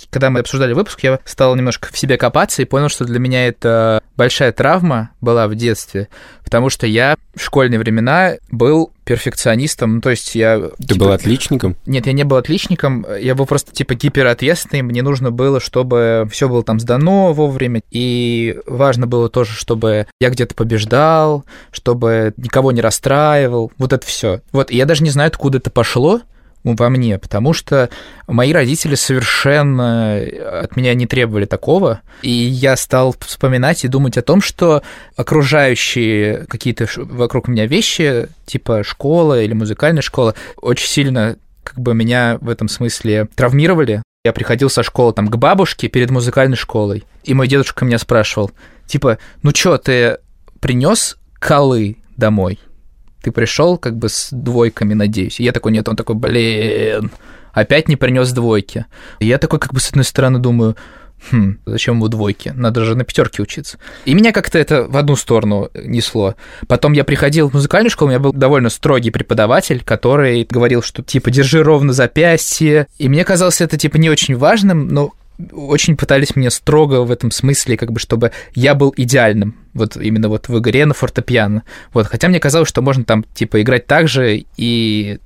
когда 0.09 0.29
мы 0.29 0.39
обсуждали 0.39 0.73
выпуск, 0.73 1.01
я 1.01 1.19
стал 1.25 1.55
немножко 1.55 1.89
в 1.91 1.97
себе 1.97 2.17
копаться 2.17 2.61
и 2.61 2.65
понял, 2.65 2.89
что 2.89 3.05
для 3.05 3.19
меня 3.19 3.47
это 3.47 4.01
большая 4.15 4.51
травма 4.51 5.11
была 5.21 5.47
в 5.47 5.55
детстве, 5.55 6.09
потому 6.43 6.69
что 6.69 6.85
я 6.85 7.15
в 7.35 7.41
школьные 7.41 7.79
времена 7.79 8.33
был 8.51 8.91
перфекционистом, 9.05 9.95
ну, 9.95 10.01
то 10.01 10.09
есть 10.09 10.35
я... 10.35 10.59
Ты 10.77 10.93
типа, 10.93 11.05
был 11.05 11.11
отличником? 11.13 11.77
Нет, 11.85 12.05
я 12.05 12.13
не 12.13 12.23
был 12.23 12.37
отличником, 12.37 13.05
я 13.19 13.33
был 13.33 13.45
просто 13.45 13.71
типа 13.71 13.95
гиперответственный, 13.95 14.81
мне 14.81 15.01
нужно 15.01 15.31
было, 15.31 15.59
чтобы 15.59 16.27
все 16.31 16.49
было 16.49 16.63
там 16.63 16.79
сдано 16.79 17.33
вовремя, 17.33 17.81
и 17.91 18.59
важно 18.67 19.07
было 19.07 19.29
тоже, 19.29 19.53
чтобы 19.53 20.07
я 20.19 20.29
где-то 20.29 20.53
побеждал, 20.53 21.45
чтобы 21.71 22.33
никого 22.37 22.71
не 22.71 22.81
расстраивал, 22.81 23.71
вот 23.77 23.93
это 23.93 24.05
все. 24.05 24.41
Вот, 24.51 24.69
я 24.69 24.85
даже 24.85 25.03
не 25.03 25.09
знаю, 25.09 25.27
откуда 25.27 25.59
это 25.59 25.71
пошло, 25.71 26.21
во 26.63 26.89
мне, 26.89 27.17
потому 27.17 27.53
что 27.53 27.89
мои 28.27 28.51
родители 28.51 28.95
совершенно 28.95 30.17
от 30.17 30.75
меня 30.75 30.93
не 30.93 31.05
требовали 31.07 31.45
такого, 31.45 32.01
и 32.21 32.31
я 32.31 32.75
стал 32.75 33.15
вспоминать 33.19 33.85
и 33.85 33.87
думать 33.87 34.17
о 34.17 34.21
том, 34.21 34.41
что 34.41 34.83
окружающие 35.15 36.45
какие-то 36.47 36.87
вокруг 36.97 37.47
меня 37.47 37.65
вещи, 37.65 38.27
типа 38.45 38.83
школа 38.83 39.41
или 39.41 39.53
музыкальная 39.53 40.01
школа, 40.01 40.35
очень 40.57 40.87
сильно 40.87 41.37
как 41.63 41.79
бы 41.79 41.93
меня 41.93 42.37
в 42.41 42.49
этом 42.49 42.67
смысле 42.67 43.27
травмировали. 43.35 44.03
Я 44.25 44.33
приходил 44.33 44.69
со 44.69 44.83
школы 44.83 45.13
там 45.13 45.27
к 45.29 45.37
бабушке 45.37 45.87
перед 45.87 46.09
музыкальной 46.09 46.57
школой, 46.57 47.05
и 47.23 47.33
мой 47.33 47.47
дедушка 47.47 47.85
меня 47.85 47.97
спрашивал, 47.97 48.51
типа, 48.85 49.17
ну 49.43 49.53
чё, 49.53 49.77
ты 49.77 50.17
принес 50.59 51.17
колы 51.39 51.97
домой? 52.17 52.59
Ты 53.21 53.31
пришел 53.31 53.77
как 53.77 53.97
бы 53.97 54.09
с 54.09 54.29
двойками, 54.31 54.93
надеюсь. 54.93 55.39
И 55.39 55.43
я 55.43 55.51
такой, 55.51 55.71
нет, 55.71 55.87
он 55.89 55.95
такой, 55.95 56.15
блин, 56.15 57.11
опять 57.53 57.87
не 57.87 57.95
принес 57.95 58.31
двойки. 58.31 58.85
И 59.19 59.27
я 59.27 59.37
такой, 59.37 59.59
как 59.59 59.73
бы, 59.73 59.79
с 59.79 59.89
одной 59.89 60.05
стороны, 60.05 60.39
думаю, 60.39 60.75
хм, 61.31 61.59
зачем 61.65 61.95
ему 61.95 62.07
двойки? 62.07 62.53
Надо 62.55 62.85
же 62.85 62.95
на 62.95 63.03
пятерке 63.03 63.41
учиться. 63.41 63.77
И 64.05 64.13
меня 64.13 64.31
как-то 64.31 64.57
это 64.57 64.83
в 64.83 64.97
одну 64.97 65.15
сторону 65.15 65.69
несло. 65.73 66.35
Потом 66.67 66.93
я 66.93 67.03
приходил 67.03 67.49
в 67.49 67.53
музыкальную 67.53 67.91
школу, 67.91 68.09
у 68.09 68.11
меня 68.11 68.19
был 68.19 68.33
довольно 68.33 68.69
строгий 68.69 69.11
преподаватель, 69.11 69.83
который 69.83 70.47
говорил, 70.49 70.81
что 70.81 71.03
типа 71.03 71.31
держи 71.31 71.63
ровно 71.63 71.93
запястье. 71.93 72.87
И 72.97 73.09
мне 73.09 73.23
казалось 73.25 73.61
это 73.61 73.77
типа 73.77 73.97
не 73.97 74.09
очень 74.09 74.35
важным, 74.35 74.87
но 74.87 75.13
очень 75.51 75.95
пытались 75.95 76.35
мне 76.35 76.49
строго 76.49 77.03
в 77.03 77.11
этом 77.11 77.31
смысле, 77.31 77.77
как 77.77 77.91
бы, 77.91 77.99
чтобы 77.99 78.31
я 78.53 78.75
был 78.75 78.93
идеальным, 78.95 79.55
вот 79.73 79.97
именно 79.97 80.29
вот 80.29 80.49
в 80.49 80.59
игре 80.59 80.85
на 80.85 80.93
фортепиано. 80.93 81.63
Вот, 81.93 82.07
хотя 82.07 82.27
мне 82.27 82.39
казалось, 82.39 82.69
что 82.69 82.81
можно 82.81 83.03
там, 83.03 83.23
типа, 83.33 83.61
играть 83.61 83.85
так 83.85 84.07
же 84.07 84.43
и 84.57 85.19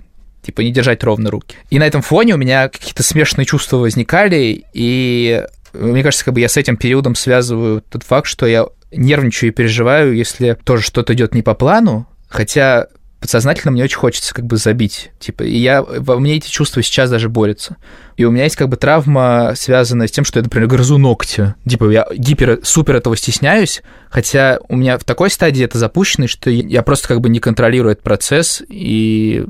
типа 0.44 0.62
не 0.62 0.72
держать 0.72 1.04
ровно 1.04 1.32
руки. 1.32 1.56
И 1.70 1.80
на 1.80 1.88
этом 1.88 2.02
фоне 2.02 2.36
у 2.36 2.38
меня 2.38 2.68
какие-то 2.68 3.02
смешанные 3.02 3.46
чувства 3.46 3.78
возникали, 3.78 4.66
и 4.74 5.46
мне 5.74 6.04
кажется, 6.04 6.26
как 6.26 6.34
бы 6.34 6.42
я 6.42 6.50
с 6.50 6.58
этим 6.58 6.78
периодом 6.78 7.16
связываю 7.16 7.82
тот 7.82 8.04
факт, 8.04 8.28
что 8.28 8.46
я 8.46 8.68
нервничаю 8.92 9.52
и 9.52 9.54
переживаю, 9.54 10.14
если 10.14 10.58
тоже 10.64 10.84
что-то 10.84 11.14
идет 11.14 11.34
не 11.34 11.42
по 11.42 11.56
плану, 11.56 12.08
хотя 12.28 12.88
подсознательно 13.24 13.72
мне 13.72 13.86
очень 13.86 13.98
хочется 13.98 14.34
как 14.34 14.46
бы 14.46 14.58
забить. 14.58 15.12
Типа, 15.18 15.44
и 15.44 15.58
я, 15.58 15.82
во 15.82 16.20
мне 16.20 16.36
эти 16.36 16.50
чувства 16.50 16.84
сейчас 16.84 17.10
даже 17.10 17.30
борются. 17.30 17.78
И 18.18 18.26
у 18.26 18.32
меня 18.32 18.44
есть 18.44 18.58
как 18.58 18.68
бы 18.68 18.76
травма, 18.76 19.54
связанная 19.56 20.08
с 20.08 20.12
тем, 20.12 20.26
что 20.26 20.40
я, 20.40 20.44
например, 20.44 20.68
грызу 20.68 20.98
ногти. 20.98 21.56
Типа, 21.66 21.90
я 21.90 22.06
гипер, 22.14 22.60
супер 22.64 22.98
этого 22.98 23.16
стесняюсь, 23.16 23.82
хотя 24.10 24.60
у 24.68 24.76
меня 24.76 24.98
в 24.98 25.06
такой 25.06 25.30
стадии 25.30 25.64
это 25.64 25.78
запущено, 25.78 26.28
что 26.28 26.50
я 26.50 26.82
просто 26.82 27.08
как 27.08 27.22
бы 27.22 27.30
не 27.30 27.40
контролирую 27.40 27.94
этот 27.94 28.04
процесс, 28.04 28.62
и, 28.68 29.46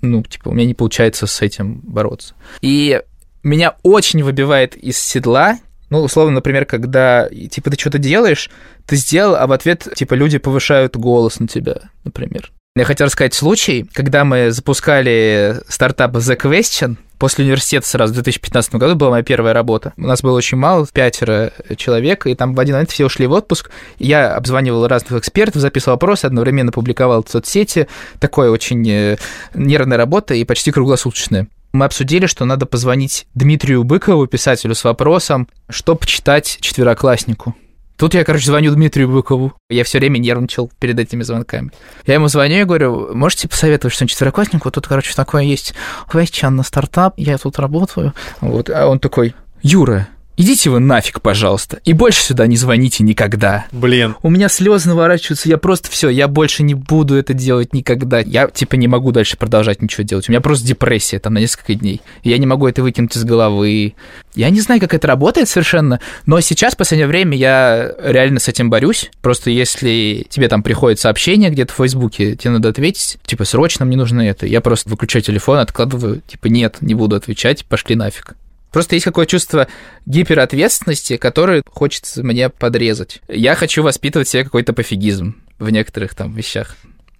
ну, 0.00 0.22
типа, 0.22 0.48
у 0.48 0.52
меня 0.54 0.64
не 0.64 0.72
получается 0.72 1.26
с 1.26 1.42
этим 1.42 1.80
бороться. 1.80 2.32
И 2.62 3.02
меня 3.42 3.76
очень 3.82 4.22
выбивает 4.22 4.74
из 4.74 4.98
седла, 4.98 5.58
ну, 5.90 6.00
условно, 6.00 6.36
например, 6.36 6.64
когда, 6.64 7.28
типа, 7.28 7.68
ты 7.68 7.78
что-то 7.78 7.98
делаешь, 7.98 8.48
ты 8.86 8.96
сделал, 8.96 9.36
а 9.36 9.46
в 9.46 9.52
ответ, 9.52 9.86
типа, 9.94 10.14
люди 10.14 10.38
повышают 10.38 10.96
голос 10.96 11.40
на 11.40 11.46
тебя, 11.46 11.90
например. 12.04 12.52
Я 12.78 12.84
хотел 12.84 13.06
рассказать 13.06 13.34
случай, 13.34 13.86
когда 13.92 14.24
мы 14.24 14.52
запускали 14.52 15.56
стартап 15.68 16.14
The 16.14 16.40
Question, 16.40 16.96
После 17.18 17.44
университета 17.44 17.84
сразу 17.84 18.12
в 18.12 18.14
2015 18.14 18.76
году 18.76 18.94
была 18.94 19.10
моя 19.10 19.24
первая 19.24 19.52
работа. 19.52 19.92
У 19.96 20.02
нас 20.02 20.22
было 20.22 20.36
очень 20.36 20.56
мало, 20.56 20.86
пятеро 20.86 21.50
человек, 21.76 22.28
и 22.28 22.36
там 22.36 22.54
в 22.54 22.60
один 22.60 22.76
момент 22.76 22.92
все 22.92 23.06
ушли 23.06 23.26
в 23.26 23.32
отпуск. 23.32 23.70
Я 23.98 24.36
обзванивал 24.36 24.86
разных 24.86 25.18
экспертов, 25.18 25.60
записывал 25.60 25.96
вопросы, 25.96 26.26
одновременно 26.26 26.70
публиковал 26.70 27.24
в 27.24 27.28
соцсети. 27.28 27.88
Такое 28.20 28.50
очень 28.52 28.88
э, 28.88 29.16
нервная 29.52 29.98
работа 29.98 30.34
и 30.34 30.44
почти 30.44 30.70
круглосуточная. 30.70 31.48
Мы 31.72 31.86
обсудили, 31.86 32.26
что 32.26 32.44
надо 32.44 32.66
позвонить 32.66 33.26
Дмитрию 33.34 33.82
Быкову, 33.82 34.28
писателю, 34.28 34.76
с 34.76 34.84
вопросом, 34.84 35.48
что 35.68 35.96
почитать 35.96 36.58
четверокласснику. 36.60 37.56
Тут 37.98 38.14
я, 38.14 38.24
короче, 38.24 38.46
звоню 38.46 38.72
Дмитрию 38.72 39.08
Быкову. 39.08 39.54
Я 39.68 39.82
все 39.82 39.98
время 39.98 40.18
нервничал 40.18 40.70
перед 40.78 41.00
этими 41.00 41.24
звонками. 41.24 41.72
Я 42.06 42.14
ему 42.14 42.28
звоню 42.28 42.60
и 42.60 42.64
говорю, 42.64 43.12
можете 43.12 43.48
посоветовать 43.48 43.92
что-нибудь 43.92 44.12
четверокласснику? 44.12 44.70
Тут, 44.70 44.86
короче, 44.86 45.12
такое 45.14 45.42
есть. 45.42 45.74
Question 46.08 46.50
на 46.50 46.62
стартап, 46.62 47.14
я 47.16 47.36
тут 47.38 47.58
работаю. 47.58 48.14
Вот. 48.40 48.70
А 48.70 48.86
он 48.86 49.00
такой, 49.00 49.34
Юра, 49.62 50.06
идите 50.38 50.70
вы 50.70 50.78
нафиг, 50.78 51.20
пожалуйста, 51.20 51.80
и 51.84 51.92
больше 51.92 52.22
сюда 52.22 52.46
не 52.46 52.56
звоните 52.56 53.04
никогда. 53.04 53.66
Блин. 53.72 54.16
У 54.22 54.30
меня 54.30 54.48
слезы 54.48 54.88
наворачиваются, 54.88 55.48
я 55.48 55.58
просто 55.58 55.90
все, 55.90 56.08
я 56.08 56.28
больше 56.28 56.62
не 56.62 56.74
буду 56.74 57.16
это 57.16 57.34
делать 57.34 57.74
никогда. 57.74 58.20
Я, 58.20 58.48
типа, 58.48 58.76
не 58.76 58.88
могу 58.88 59.12
дальше 59.12 59.36
продолжать 59.36 59.82
ничего 59.82 60.04
делать. 60.04 60.28
У 60.28 60.32
меня 60.32 60.40
просто 60.40 60.66
депрессия 60.66 61.18
там 61.18 61.34
на 61.34 61.38
несколько 61.38 61.74
дней. 61.74 62.00
Я 62.22 62.38
не 62.38 62.46
могу 62.46 62.66
это 62.66 62.82
выкинуть 62.82 63.14
из 63.16 63.24
головы. 63.24 63.94
Я 64.34 64.50
не 64.50 64.60
знаю, 64.60 64.80
как 64.80 64.94
это 64.94 65.06
работает 65.08 65.48
совершенно, 65.48 66.00
но 66.24 66.40
сейчас, 66.40 66.74
в 66.74 66.76
последнее 66.76 67.08
время, 67.08 67.36
я 67.36 67.92
реально 68.02 68.40
с 68.40 68.48
этим 68.48 68.70
борюсь. 68.70 69.10
Просто 69.20 69.50
если 69.50 70.26
тебе 70.30 70.48
там 70.48 70.62
приходит 70.62 71.00
сообщение 71.00 71.50
где-то 71.50 71.72
в 71.72 71.76
Фейсбуке, 71.76 72.36
тебе 72.36 72.52
надо 72.52 72.68
ответить, 72.68 73.18
типа, 73.26 73.44
срочно 73.44 73.84
мне 73.84 73.96
нужно 73.96 74.20
это. 74.20 74.46
Я 74.46 74.60
просто 74.60 74.88
выключаю 74.88 75.22
телефон, 75.22 75.58
откладываю, 75.58 76.22
типа, 76.26 76.46
нет, 76.46 76.76
не 76.80 76.94
буду 76.94 77.16
отвечать, 77.16 77.64
пошли 77.64 77.96
нафиг. 77.96 78.36
Просто 78.72 78.96
есть 78.96 79.04
какое-то 79.04 79.30
чувство 79.30 79.68
гиперответственности, 80.06 81.16
которое 81.16 81.62
хочется 81.66 82.22
мне 82.22 82.48
подрезать. 82.48 83.20
Я 83.28 83.54
хочу 83.54 83.82
воспитывать 83.82 84.28
себе 84.28 84.44
какой-то 84.44 84.72
пофигизм 84.72 85.36
в 85.58 85.70
некоторых 85.70 86.14
там 86.14 86.34
вещах. 86.34 86.76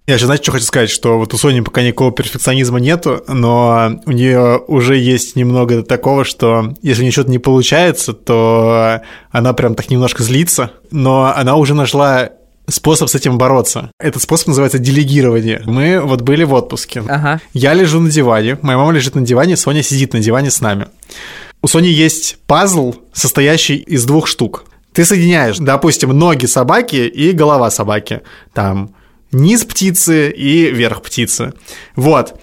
Я 0.09 0.17
сейчас, 0.17 0.25
знаете, 0.25 0.43
что 0.45 0.53
хочу 0.53 0.65
сказать, 0.65 0.89
что 0.89 1.19
вот 1.19 1.35
у 1.35 1.37
Сони 1.37 1.59
пока 1.59 1.83
никакого 1.83 2.11
перфекционизма 2.11 2.79
нету, 2.79 3.23
но 3.27 4.01
у 4.07 4.11
нее 4.11 4.59
уже 4.67 4.97
есть 4.97 5.35
немного 5.35 5.83
такого, 5.83 6.25
что 6.25 6.73
если 6.81 7.01
у 7.01 7.03
нее 7.03 7.11
что-то 7.11 7.29
не 7.29 7.37
получается, 7.37 8.13
то 8.13 9.01
она 9.29 9.53
прям 9.53 9.75
так 9.75 9.91
немножко 9.91 10.23
злится, 10.23 10.71
но 10.89 11.31
она 11.35 11.57
уже 11.57 11.75
нашла 11.75 12.31
способ 12.69 13.09
с 13.09 13.15
этим 13.15 13.37
бороться. 13.37 13.91
Этот 13.99 14.21
способ 14.21 14.47
называется 14.47 14.79
делегирование. 14.79 15.61
Мы 15.65 15.99
вот 15.99 16.21
были 16.21 16.43
в 16.43 16.53
отпуске. 16.53 17.03
Ага. 17.07 17.41
Я 17.53 17.73
лежу 17.73 17.99
на 17.99 18.09
диване, 18.09 18.57
моя 18.61 18.77
мама 18.77 18.91
лежит 18.91 19.15
на 19.15 19.21
диване, 19.21 19.57
Соня 19.57 19.83
сидит 19.83 20.13
на 20.13 20.19
диване 20.19 20.51
с 20.51 20.61
нами. 20.61 20.87
У 21.61 21.67
Сони 21.67 21.87
есть 21.87 22.37
пазл, 22.47 22.95
состоящий 23.13 23.75
из 23.75 24.05
двух 24.05 24.27
штук. 24.27 24.65
Ты 24.93 25.05
соединяешь, 25.05 25.57
допустим, 25.57 26.17
ноги 26.17 26.45
собаки 26.45 26.95
и 26.95 27.31
голова 27.31 27.69
собаки. 27.69 28.21
Там 28.53 28.95
низ 29.31 29.63
птицы 29.65 30.31
и 30.31 30.71
верх 30.71 31.01
птицы. 31.01 31.53
Вот. 31.95 32.39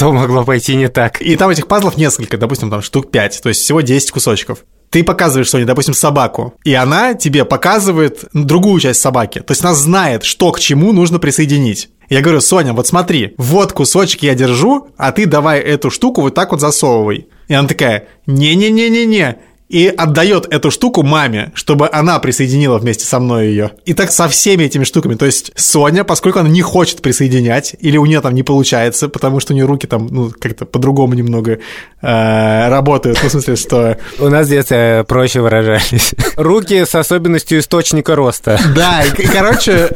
Что 0.00 0.12
могло 0.12 0.44
пойти 0.44 0.76
не 0.76 0.88
так? 0.88 1.20
И 1.20 1.36
там 1.36 1.50
этих 1.50 1.66
пазлов 1.66 1.96
несколько, 1.96 2.38
допустим, 2.38 2.70
там 2.70 2.80
штук 2.80 3.10
5, 3.10 3.42
то 3.42 3.48
есть 3.50 3.60
всего 3.60 3.80
10 3.82 4.10
кусочков. 4.10 4.64
Ты 4.90 5.04
показываешь 5.04 5.48
Соне, 5.48 5.64
допустим, 5.64 5.94
собаку, 5.94 6.54
и 6.64 6.74
она 6.74 7.14
тебе 7.14 7.44
показывает 7.44 8.24
другую 8.32 8.80
часть 8.80 9.00
собаки. 9.00 9.38
То 9.38 9.52
есть 9.52 9.64
она 9.64 9.74
знает, 9.74 10.24
что 10.24 10.50
к 10.50 10.58
чему 10.58 10.92
нужно 10.92 11.20
присоединить. 11.20 11.90
Я 12.08 12.22
говорю, 12.22 12.40
Соня, 12.40 12.72
вот 12.72 12.88
смотри, 12.88 13.34
вот 13.38 13.72
кусочек 13.72 14.24
я 14.24 14.34
держу, 14.34 14.88
а 14.96 15.12
ты 15.12 15.26
давай 15.26 15.60
эту 15.60 15.90
штуку 15.90 16.22
вот 16.22 16.34
так 16.34 16.50
вот 16.50 16.60
засовывай. 16.60 17.28
И 17.46 17.54
она 17.54 17.68
такая, 17.68 18.08
не-не-не-не-не, 18.26 19.36
и 19.70 19.86
отдает 19.86 20.52
эту 20.52 20.72
штуку 20.72 21.04
маме, 21.04 21.52
чтобы 21.54 21.88
она 21.90 22.18
присоединила 22.18 22.78
вместе 22.78 23.04
со 23.04 23.20
мной 23.20 23.46
ее. 23.46 23.70
И 23.84 23.94
так 23.94 24.10
со 24.10 24.28
всеми 24.28 24.64
этими 24.64 24.82
штуками. 24.82 25.14
То 25.14 25.26
есть 25.26 25.52
Соня, 25.54 26.02
поскольку 26.02 26.40
она 26.40 26.48
не 26.48 26.60
хочет 26.60 27.00
присоединять, 27.00 27.76
или 27.78 27.96
у 27.96 28.04
нее 28.04 28.20
там 28.20 28.34
не 28.34 28.42
получается, 28.42 29.08
потому 29.08 29.38
что 29.38 29.52
у 29.52 29.56
нее 29.56 29.66
руки 29.66 29.86
там, 29.86 30.08
ну, 30.10 30.32
как-то 30.38 30.66
по-другому 30.66 31.14
немного 31.14 31.60
э, 32.02 32.68
работают, 32.68 33.20
ну, 33.22 33.28
в 33.28 33.32
смысле, 33.32 33.54
что... 33.54 33.96
У 34.18 34.28
нас 34.28 34.46
здесь 34.46 34.66
э, 34.70 35.04
проще 35.06 35.40
выражались. 35.40 36.14
Руки 36.36 36.84
с 36.84 36.94
особенностью 36.96 37.60
источника 37.60 38.16
роста. 38.16 38.58
Да, 38.74 39.04
и, 39.04 39.22
и 39.22 39.26
короче, 39.26 39.90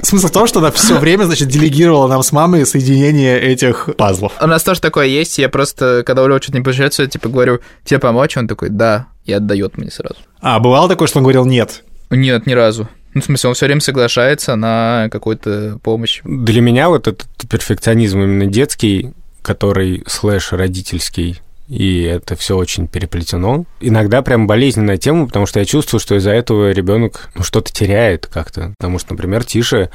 смысл 0.00 0.28
в 0.28 0.32
том, 0.32 0.46
что 0.46 0.60
она 0.60 0.70
все 0.70 0.98
время, 0.98 1.24
значит, 1.24 1.48
делегировала 1.48 2.08
нам 2.08 2.22
с 2.22 2.32
мамой 2.32 2.64
соединение 2.64 3.38
этих 3.38 3.90
пазлов. 3.98 4.32
У 4.40 4.46
нас 4.46 4.62
тоже 4.62 4.80
такое 4.80 5.06
есть, 5.06 5.36
я 5.36 5.50
просто, 5.50 6.02
когда 6.06 6.22
у 6.22 6.26
Лёва 6.26 6.40
что-то 6.40 6.56
не 6.56 6.64
получается, 6.64 7.02
я 7.02 7.08
типа 7.08 7.28
говорю, 7.28 7.60
тебе 7.84 8.00
помочь? 8.00 8.34
Он 8.38 8.48
такой, 8.48 8.70
да, 8.70 9.08
и 9.28 9.32
отдает 9.32 9.78
мне 9.78 9.90
сразу. 9.90 10.16
А, 10.40 10.58
бывало 10.58 10.88
такое, 10.88 11.06
что 11.06 11.18
он 11.18 11.24
говорил 11.24 11.44
нет? 11.44 11.84
Нет, 12.10 12.46
ни 12.46 12.52
разу. 12.52 12.88
Ну, 13.14 13.20
в 13.20 13.24
смысле, 13.24 13.48
он 13.48 13.54
все 13.54 13.66
время 13.66 13.80
соглашается 13.80 14.56
на 14.56 15.08
какую-то 15.12 15.78
помощь. 15.82 16.20
Для 16.24 16.60
меня 16.60 16.88
вот 16.88 17.06
этот 17.06 17.28
перфекционизм 17.48 18.20
именно 18.20 18.46
детский, 18.46 19.12
который 19.42 20.02
слэш 20.06 20.52
родительский, 20.52 21.40
и 21.68 22.02
это 22.02 22.34
все 22.36 22.56
очень 22.56 22.88
переплетено. 22.88 23.66
Иногда 23.80 24.22
прям 24.22 24.46
болезненная 24.46 24.96
тема, 24.96 25.26
потому 25.26 25.44
что 25.44 25.58
я 25.60 25.66
чувствую, 25.66 26.00
что 26.00 26.16
из-за 26.16 26.30
этого 26.30 26.72
ребенок 26.72 27.30
ну, 27.34 27.42
что-то 27.42 27.70
теряет 27.70 28.26
как-то. 28.26 28.72
Потому 28.78 28.98
что, 28.98 29.12
например, 29.12 29.44
Тиша 29.44 29.90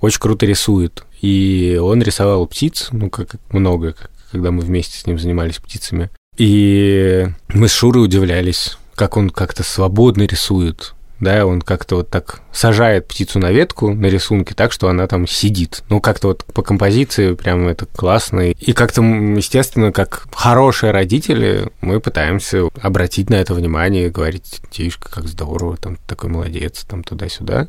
очень 0.00 0.20
круто 0.20 0.46
рисует. 0.46 1.04
И 1.20 1.80
он 1.82 2.00
рисовал 2.02 2.46
птиц, 2.46 2.88
ну, 2.92 3.10
как 3.10 3.36
много, 3.50 3.96
когда 4.30 4.52
мы 4.52 4.60
вместе 4.60 4.98
с 4.98 5.06
ним 5.06 5.18
занимались 5.18 5.56
птицами. 5.56 6.10
И 6.36 7.28
мы 7.48 7.68
с 7.68 7.72
Шурой 7.72 8.04
удивлялись, 8.04 8.76
как 8.94 9.16
он 9.16 9.30
как-то 9.30 9.62
свободно 9.62 10.24
рисует. 10.24 10.92
Да, 11.18 11.46
он 11.46 11.62
как-то 11.62 11.96
вот 11.96 12.10
так 12.10 12.42
сажает 12.52 13.08
птицу 13.08 13.38
на 13.38 13.50
ветку 13.50 13.94
на 13.94 14.04
рисунке 14.04 14.54
так, 14.54 14.70
что 14.70 14.88
она 14.88 15.06
там 15.06 15.26
сидит. 15.26 15.82
Ну, 15.88 15.98
как-то 15.98 16.28
вот 16.28 16.44
по 16.44 16.62
композиции 16.62 17.32
прям 17.32 17.66
это 17.68 17.86
классно. 17.86 18.50
И 18.50 18.72
как-то, 18.74 19.02
естественно, 19.02 19.92
как 19.92 20.26
хорошие 20.32 20.92
родители, 20.92 21.70
мы 21.80 22.00
пытаемся 22.00 22.64
обратить 22.82 23.30
на 23.30 23.36
это 23.36 23.54
внимание 23.54 24.10
говорить, 24.10 24.60
Тишка, 24.70 25.10
как 25.10 25.26
здорово, 25.26 25.78
там 25.78 25.96
такой 26.06 26.28
молодец, 26.28 26.84
там 26.86 27.02
туда-сюда. 27.02 27.68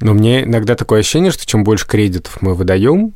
Но 0.00 0.14
мне 0.14 0.42
иногда 0.42 0.74
такое 0.74 1.00
ощущение, 1.00 1.30
что 1.30 1.46
чем 1.46 1.62
больше 1.62 1.86
кредитов 1.86 2.42
мы 2.42 2.54
выдаем, 2.54 3.14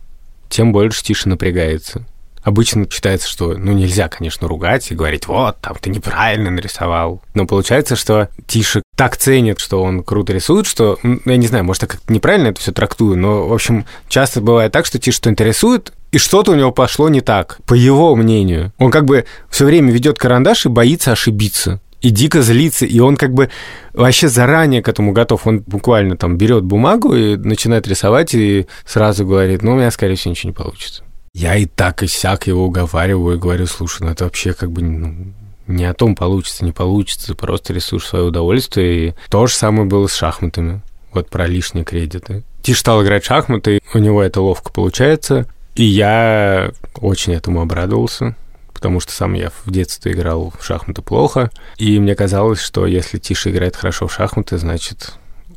тем 0.49 0.71
больше 0.71 1.03
Тиша 1.03 1.29
напрягается 1.29 2.07
обычно 2.45 2.89
считается, 2.89 3.29
что, 3.29 3.55
ну, 3.57 3.73
нельзя, 3.73 4.09
конечно, 4.09 4.47
ругать 4.47 4.91
и 4.91 4.95
говорить, 4.95 5.27
вот, 5.27 5.57
там, 5.61 5.77
ты 5.81 5.91
неправильно 5.91 6.51
нарисовал. 6.51 7.23
Но 7.35 7.47
получается, 7.47 7.97
что 7.97 8.29
Тиша 8.47 8.83
так 8.97 9.17
ценит, 9.17 9.59
что 9.59 9.83
он 9.83 10.05
круто 10.05 10.33
рисует, 10.33 10.67
что, 10.67 10.99
я 11.03 11.37
не 11.37 11.47
знаю, 11.47 11.65
может, 11.65 11.83
я 11.83 11.89
как-то 11.89 12.13
неправильно 12.13 12.49
это 12.49 12.61
все 12.61 12.73
трактую, 12.73 13.17
но, 13.17 13.49
в 13.49 13.53
общем, 13.53 13.87
часто 14.09 14.41
бывает 14.41 14.71
так, 14.71 14.87
что 14.87 14.99
Тиша 14.99 15.17
что-то 15.17 15.43
рисует, 15.43 15.93
и 16.13 16.19
что-то 16.19 16.53
у 16.53 16.55
него 16.55 16.71
пошло 16.71 17.09
не 17.09 17.23
так, 17.23 17.59
по 17.67 17.75
его 17.75 18.15
мнению. 18.15 18.73
Он 18.79 18.93
как 18.93 19.05
бы 19.05 19.25
все 19.51 19.65
время 19.65 19.91
ведет 19.91 20.19
карандаш 20.19 20.67
и 20.67 20.69
боится 20.69 21.13
ошибиться 21.13 21.81
и 22.05 22.11
дико 22.11 22.43
злится, 22.43 22.85
и 22.85 22.99
он 22.99 23.17
как 23.17 23.33
бы 23.33 23.49
вообще 23.95 24.29
заранее 24.29 24.83
к 24.83 24.89
этому 24.89 25.13
готов. 25.13 25.47
Он 25.47 25.61
буквально 25.61 26.19
там 26.19 26.37
берет 26.37 26.63
бумагу 26.63 27.15
и 27.15 27.37
начинает 27.37 27.89
рисовать, 27.89 28.35
и 28.35 28.67
сразу 28.85 29.25
говорит, 29.25 29.63
ну, 29.63 29.73
у 29.73 29.77
меня, 29.77 29.91
скорее 29.91 30.17
всего, 30.17 30.33
ничего 30.33 30.51
не 30.51 30.55
получится. 30.55 31.03
Я 31.35 31.57
и 31.57 31.67
так 31.67 32.05
и 32.05 32.07
сяк 32.07 32.47
его 32.47 32.65
уговариваю 32.65 33.37
и 33.37 33.41
говорю, 33.41 33.67
слушай, 33.67 34.05
ну 34.05 34.11
это 34.11 34.25
вообще 34.25 34.55
как 34.55 34.71
бы 34.71 34.83
ну, 34.83 35.35
не 35.67 35.85
о 35.85 35.93
том 35.93 36.15
получится, 36.15 36.65
не 36.65 36.71
получится, 36.71 37.35
просто 37.35 37.73
рисуешь 37.73 38.07
свое 38.07 38.25
удовольствие. 38.25 39.09
И 39.09 39.15
то 39.29 39.47
же 39.49 39.55
самое 39.55 39.85
было 39.85 40.07
с 40.07 40.15
шахматами. 40.15 40.81
Вот 41.13 41.29
про 41.31 41.47
лишние 41.47 41.85
кредиты. 41.85 42.45
Тиш 42.63 42.79
стал 42.79 43.03
играть 43.03 43.25
в 43.25 43.27
шахматы, 43.27 43.81
у 43.93 43.99
него 43.99 44.23
это 44.23 44.41
ловко 44.41 44.73
получается, 44.73 45.47
и 45.75 45.85
я 45.85 46.73
очень 46.95 47.35
этому 47.35 47.61
обрадовался, 47.61 48.37
потому 48.73 49.01
что 49.01 49.13
сам 49.13 49.35
я 49.35 49.51
в 49.51 49.71
детстве 49.71 50.13
играл 50.13 50.53
в 50.59 50.65
шахматы 50.65 51.03
плохо, 51.03 51.51
и 51.77 51.99
мне 51.99 52.15
казалось, 52.15 52.61
что 52.61 52.87
если 52.87 53.19
Тиша 53.19 53.51
играет 53.51 53.77
хорошо 53.77 54.07
в 54.07 54.15
шахматы, 54.15 54.57
значит, 54.57 55.15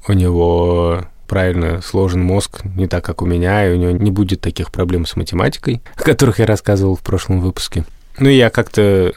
у 0.07 0.13
него 0.13 1.05
правильно 1.27 1.81
сложен 1.81 2.23
мозг, 2.23 2.61
не 2.63 2.87
так, 2.87 3.05
как 3.05 3.21
у 3.21 3.25
меня, 3.25 3.67
и 3.67 3.73
у 3.73 3.77
него 3.77 3.91
не 3.91 4.11
будет 4.11 4.41
таких 4.41 4.71
проблем 4.71 5.05
с 5.05 5.15
математикой, 5.15 5.81
о 5.95 6.01
которых 6.01 6.39
я 6.39 6.45
рассказывал 6.45 6.95
в 6.95 7.01
прошлом 7.01 7.41
выпуске. 7.41 7.85
Ну, 8.17 8.29
я 8.29 8.49
как-то 8.49 9.13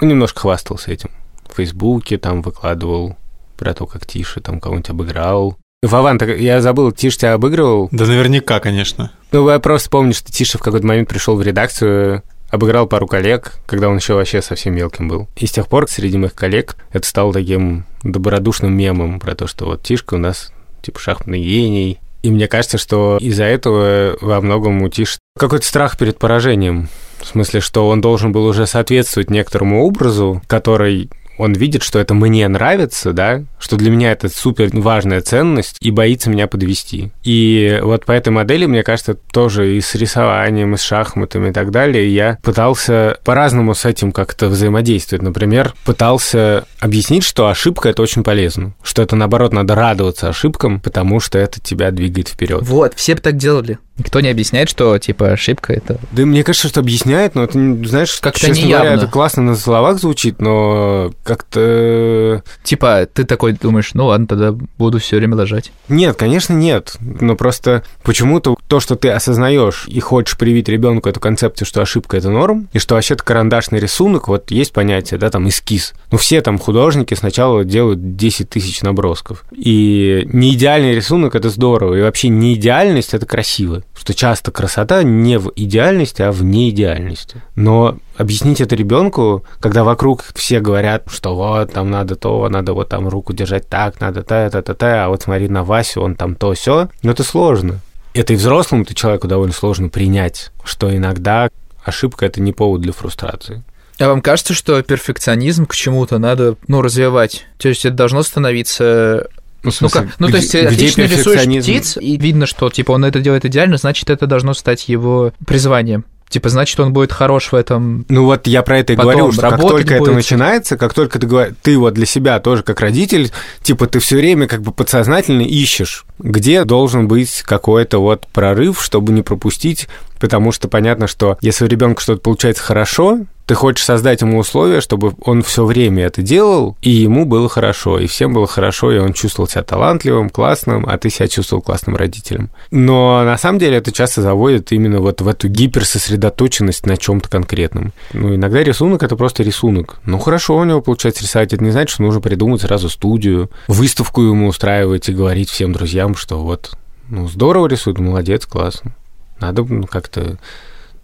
ну, 0.00 0.08
немножко 0.08 0.40
хвастался 0.40 0.90
этим. 0.90 1.10
В 1.48 1.56
Фейсбуке 1.56 2.16
там 2.18 2.42
выкладывал 2.42 3.16
про 3.56 3.74
то, 3.74 3.86
как 3.86 4.06
Тиша 4.06 4.40
там 4.40 4.60
кого-нибудь 4.60 4.90
обыграл. 4.90 5.56
Вован, 5.82 6.18
так 6.18 6.38
я 6.38 6.60
забыл, 6.60 6.92
Тиша 6.92 7.18
тебя 7.18 7.32
обыгрывал? 7.34 7.88
Да 7.92 8.06
наверняка, 8.06 8.60
конечно. 8.60 9.12
Ну, 9.32 9.48
я 9.48 9.58
просто 9.58 9.90
помню, 9.90 10.14
что 10.14 10.32
Тиша 10.32 10.58
в 10.58 10.62
какой-то 10.62 10.86
момент 10.86 11.08
пришел 11.08 11.36
в 11.36 11.42
редакцию, 11.42 12.22
обыграл 12.50 12.86
пару 12.86 13.06
коллег, 13.06 13.54
когда 13.66 13.88
он 13.88 13.96
еще 13.96 14.14
вообще 14.14 14.42
совсем 14.42 14.74
мелким 14.74 15.08
был. 15.08 15.28
И 15.36 15.46
с 15.46 15.52
тех 15.52 15.68
пор 15.68 15.88
среди 15.88 16.18
моих 16.18 16.34
коллег 16.34 16.76
это 16.92 17.06
стало 17.06 17.32
таким 17.32 17.84
добродушным 18.02 18.76
мемом 18.76 19.20
про 19.20 19.34
то, 19.34 19.46
что 19.46 19.66
вот 19.66 19.82
Тишка 19.82 20.14
у 20.14 20.18
нас 20.18 20.52
типа 20.82 20.98
шахматный 21.00 21.42
гений. 21.42 21.98
И 22.22 22.30
мне 22.30 22.48
кажется, 22.48 22.76
что 22.76 23.18
из-за 23.20 23.44
этого 23.44 24.16
во 24.20 24.40
многом 24.40 24.82
утишь 24.82 25.18
какой-то 25.38 25.66
страх 25.66 25.96
перед 25.96 26.18
поражением. 26.18 26.88
В 27.18 27.26
смысле, 27.26 27.60
что 27.60 27.88
он 27.88 28.00
должен 28.00 28.32
был 28.32 28.44
уже 28.46 28.66
соответствовать 28.66 29.30
некоторому 29.30 29.84
образу, 29.84 30.42
который 30.46 31.10
он 31.40 31.54
видит, 31.54 31.82
что 31.82 31.98
это 31.98 32.12
мне 32.14 32.46
нравится, 32.48 33.12
да, 33.12 33.42
что 33.58 33.76
для 33.76 33.90
меня 33.90 34.12
это 34.12 34.28
супер 34.28 34.68
важная 34.72 35.22
ценность 35.22 35.76
и 35.80 35.90
боится 35.90 36.28
меня 36.28 36.46
подвести. 36.46 37.10
И 37.24 37.80
вот 37.82 38.04
по 38.04 38.12
этой 38.12 38.28
модели, 38.28 38.66
мне 38.66 38.82
кажется, 38.82 39.14
тоже 39.14 39.76
и 39.76 39.80
с 39.80 39.94
рисованием, 39.94 40.74
и 40.74 40.76
с 40.76 40.82
шахматами 40.82 41.48
и 41.48 41.52
так 41.52 41.70
далее, 41.70 42.14
я 42.14 42.38
пытался 42.42 43.18
по-разному 43.24 43.74
с 43.74 43.86
этим 43.86 44.12
как-то 44.12 44.48
взаимодействовать. 44.48 45.22
Например, 45.22 45.74
пытался 45.84 46.66
объяснить, 46.78 47.24
что 47.24 47.48
ошибка 47.48 47.88
это 47.88 48.02
очень 48.02 48.22
полезно, 48.22 48.74
что 48.82 49.00
это 49.00 49.16
наоборот 49.16 49.54
надо 49.54 49.74
радоваться 49.74 50.28
ошибкам, 50.28 50.78
потому 50.80 51.20
что 51.20 51.38
это 51.38 51.58
тебя 51.58 51.90
двигает 51.90 52.28
вперед. 52.28 52.60
Вот, 52.62 52.94
все 52.94 53.14
бы 53.14 53.22
так 53.22 53.36
делали. 53.36 53.78
Никто 54.00 54.20
не 54.20 54.28
объясняет, 54.28 54.70
что, 54.70 54.98
типа, 54.98 55.32
ошибка 55.32 55.74
это... 55.74 55.98
Да 56.12 56.24
мне 56.24 56.42
кажется, 56.42 56.68
что 56.68 56.80
объясняет, 56.80 57.34
но 57.34 57.44
это, 57.44 57.52
знаешь, 57.86 58.18
как-то 58.18 58.40
честно 58.40 58.54
неявно. 58.54 58.86
говоря, 58.86 59.02
это 59.02 59.12
классно 59.12 59.42
на 59.42 59.56
словах 59.56 59.98
звучит, 59.98 60.40
но 60.40 61.12
как-то... 61.22 62.42
Типа, 62.64 63.06
ты 63.12 63.24
такой 63.24 63.52
думаешь, 63.52 63.90
ну 63.92 64.06
ладно, 64.06 64.26
тогда 64.26 64.56
буду 64.78 65.00
все 65.00 65.16
время 65.16 65.36
ложать. 65.36 65.70
Нет, 65.90 66.16
конечно, 66.16 66.54
нет. 66.54 66.96
Но 66.98 67.36
просто 67.36 67.82
почему-то 68.02 68.56
то, 68.68 68.80
что 68.80 68.96
ты 68.96 69.10
осознаешь 69.10 69.84
и 69.86 70.00
хочешь 70.00 70.38
привить 70.38 70.70
ребенку 70.70 71.10
эту 71.10 71.20
концепцию, 71.20 71.66
что 71.66 71.82
ошибка 71.82 72.16
это 72.16 72.30
норм, 72.30 72.70
и 72.72 72.78
что 72.78 72.94
вообще-то 72.94 73.22
карандашный 73.22 73.80
рисунок, 73.80 74.28
вот 74.28 74.50
есть 74.50 74.72
понятие, 74.72 75.20
да, 75.20 75.28
там 75.28 75.46
эскиз. 75.46 75.92
Ну, 76.10 76.16
все 76.16 76.40
там 76.40 76.58
художники 76.58 77.12
сначала 77.12 77.64
делают 77.64 78.16
10 78.16 78.48
тысяч 78.48 78.80
набросков. 78.80 79.44
И 79.54 80.22
не 80.32 80.54
идеальный 80.54 80.94
рисунок 80.94 81.34
это 81.34 81.50
здорово, 81.50 81.96
и 81.96 82.00
вообще 82.00 82.28
не 82.28 82.54
идеальность 82.54 83.12
это 83.12 83.26
красиво. 83.26 83.82
Что 83.96 84.14
часто 84.14 84.50
красота 84.50 85.02
не 85.02 85.38
в 85.38 85.52
идеальности, 85.56 86.22
а 86.22 86.32
в 86.32 86.42
неидеальности. 86.42 87.42
Но 87.54 87.98
объяснить 88.16 88.60
это 88.60 88.74
ребенку, 88.74 89.44
когда 89.60 89.84
вокруг 89.84 90.24
все 90.34 90.60
говорят, 90.60 91.04
что 91.10 91.34
вот 91.34 91.72
там 91.72 91.90
надо 91.90 92.16
то, 92.16 92.48
надо 92.48 92.72
вот 92.72 92.88
там 92.88 93.08
руку 93.08 93.32
держать 93.32 93.68
так, 93.68 94.00
надо 94.00 94.22
та, 94.22 94.48
та, 94.48 94.62
та, 94.62 94.74
та, 94.74 95.04
а 95.04 95.08
вот 95.08 95.22
смотри 95.22 95.48
на 95.48 95.64
Васю, 95.64 96.00
он 96.00 96.14
там 96.14 96.34
то, 96.34 96.54
все, 96.54 96.88
но 97.02 97.10
это 97.10 97.24
сложно. 97.24 97.80
Это 98.14 98.32
и 98.32 98.36
взрослому 98.36 98.84
ты 98.84 98.94
человеку 98.94 99.28
довольно 99.28 99.52
сложно 99.52 99.88
принять, 99.88 100.50
что 100.64 100.94
иногда 100.94 101.48
ошибка 101.84 102.26
это 102.26 102.40
не 102.40 102.52
повод 102.52 102.80
для 102.80 102.92
фрустрации. 102.92 103.62
А 104.00 104.08
вам 104.08 104.22
кажется, 104.22 104.54
что 104.54 104.82
перфекционизм 104.82 105.66
к 105.66 105.74
чему-то 105.74 106.18
надо, 106.18 106.56
ну, 106.68 106.80
развивать? 106.80 107.46
То 107.58 107.68
есть 107.68 107.84
это 107.84 107.94
должно 107.94 108.22
становиться 108.22 109.28
Ну, 109.62 109.70
смысле, 109.70 110.10
ну, 110.18 110.26
ну 110.26 110.28
то 110.30 110.38
есть 110.38 110.50
где 110.50 110.66
отлично 110.66 111.02
рисуешь 111.02 111.62
птиц, 111.62 111.96
и 112.00 112.16
видно, 112.16 112.46
что 112.46 112.70
типа 112.70 112.92
он 112.92 113.04
это 113.04 113.20
делает 113.20 113.44
идеально, 113.44 113.76
значит, 113.76 114.08
это 114.10 114.26
должно 114.26 114.54
стать 114.54 114.88
его 114.88 115.32
призванием. 115.46 116.04
Типа, 116.30 116.48
значит, 116.48 116.78
он 116.78 116.92
будет 116.92 117.12
хорош 117.12 117.50
в 117.50 117.56
этом. 117.56 118.06
Ну 118.08 118.24
вот 118.24 118.46
я 118.46 118.62
про 118.62 118.78
это 118.78 118.92
и 118.92 118.96
говорю, 118.96 119.32
что 119.32 119.50
как 119.50 119.60
только 119.60 119.96
будет. 119.96 120.02
это 120.02 120.12
начинается, 120.12 120.76
как 120.76 120.94
только 120.94 121.18
ты, 121.18 121.56
ты 121.60 121.76
вот 121.76 121.94
для 121.94 122.06
себя 122.06 122.38
тоже 122.38 122.62
как 122.62 122.80
родитель, 122.80 123.32
типа 123.62 123.88
ты 123.88 123.98
все 123.98 124.14
время 124.14 124.46
как 124.46 124.62
бы 124.62 124.70
подсознательно 124.70 125.42
ищешь, 125.42 126.04
где 126.20 126.62
должен 126.62 127.08
быть 127.08 127.42
какой-то 127.42 127.98
вот 127.98 128.28
прорыв, 128.28 128.80
чтобы 128.80 129.12
не 129.12 129.22
пропустить, 129.22 129.88
потому 130.20 130.52
что 130.52 130.68
понятно, 130.68 131.08
что 131.08 131.36
если 131.40 131.64
у 131.64 131.68
ребенка 131.68 132.00
что-то 132.00 132.20
получается 132.20 132.62
хорошо, 132.62 133.22
ты 133.50 133.54
хочешь 133.54 133.84
создать 133.84 134.20
ему 134.20 134.38
условия, 134.38 134.80
чтобы 134.80 135.12
он 135.22 135.42
все 135.42 135.64
время 135.64 136.04
это 136.04 136.22
делал, 136.22 136.76
и 136.82 136.90
ему 136.90 137.24
было 137.24 137.48
хорошо, 137.48 137.98
и 137.98 138.06
всем 138.06 138.32
было 138.32 138.46
хорошо, 138.46 138.92
и 138.92 138.98
он 138.98 139.12
чувствовал 139.12 139.48
себя 139.48 139.64
талантливым, 139.64 140.30
классным, 140.30 140.86
а 140.88 140.96
ты 140.98 141.10
себя 141.10 141.26
чувствовал 141.26 141.60
классным 141.60 141.96
родителем. 141.96 142.50
Но 142.70 143.24
на 143.24 143.36
самом 143.36 143.58
деле 143.58 143.78
это 143.78 143.90
часто 143.90 144.22
заводит 144.22 144.70
именно 144.70 145.00
вот 145.00 145.20
в 145.20 145.26
эту 145.26 145.48
гиперсосредоточенность 145.48 146.86
на 146.86 146.96
чем-то 146.96 147.28
конкретном. 147.28 147.92
Ну, 148.12 148.36
иногда 148.36 148.62
рисунок— 148.62 149.02
это 149.02 149.16
просто 149.16 149.42
рисунок. 149.42 149.98
Ну, 150.04 150.20
хорошо 150.20 150.56
у 150.56 150.62
него 150.62 150.80
получается 150.80 151.24
рисовать, 151.24 151.52
это 151.52 151.64
не 151.64 151.72
значит, 151.72 151.94
что 151.94 152.04
нужно 152.04 152.20
придумать 152.20 152.60
сразу 152.60 152.88
студию, 152.88 153.50
выставку 153.66 154.22
ему 154.22 154.46
устраивать 154.46 155.08
и 155.08 155.12
говорить 155.12 155.50
всем 155.50 155.72
друзьям, 155.72 156.14
что 156.14 156.38
вот, 156.38 156.78
ну, 157.08 157.26
здорово 157.26 157.66
рисует, 157.66 157.98
молодец, 157.98 158.46
классно. 158.46 158.94
Надо 159.40 159.64
ну, 159.64 159.88
как-то 159.88 160.38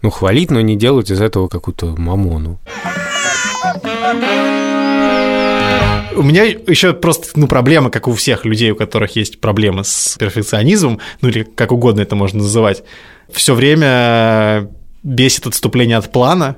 ну, 0.01 0.09
хвалить, 0.09 0.51
но 0.51 0.61
не 0.61 0.75
делать 0.75 1.11
из 1.11 1.21
этого 1.21 1.47
какую-то 1.47 1.95
мамону. 1.97 2.59
У 6.15 6.23
меня 6.23 6.43
еще 6.45 6.93
просто 6.93 7.27
ну, 7.35 7.47
проблема, 7.47 7.91
как 7.91 8.07
у 8.07 8.13
всех 8.13 8.43
людей, 8.43 8.71
у 8.71 8.75
которых 8.75 9.15
есть 9.15 9.39
проблемы 9.39 9.83
с 9.83 10.15
перфекционизмом, 10.17 10.99
ну 11.21 11.29
или 11.29 11.43
как 11.43 11.71
угодно 11.71 12.01
это 12.01 12.15
можно 12.15 12.39
называть, 12.39 12.83
все 13.31 13.53
время 13.53 14.69
бесит 15.03 15.45
отступление 15.45 15.97
от 15.97 16.11
плана, 16.11 16.57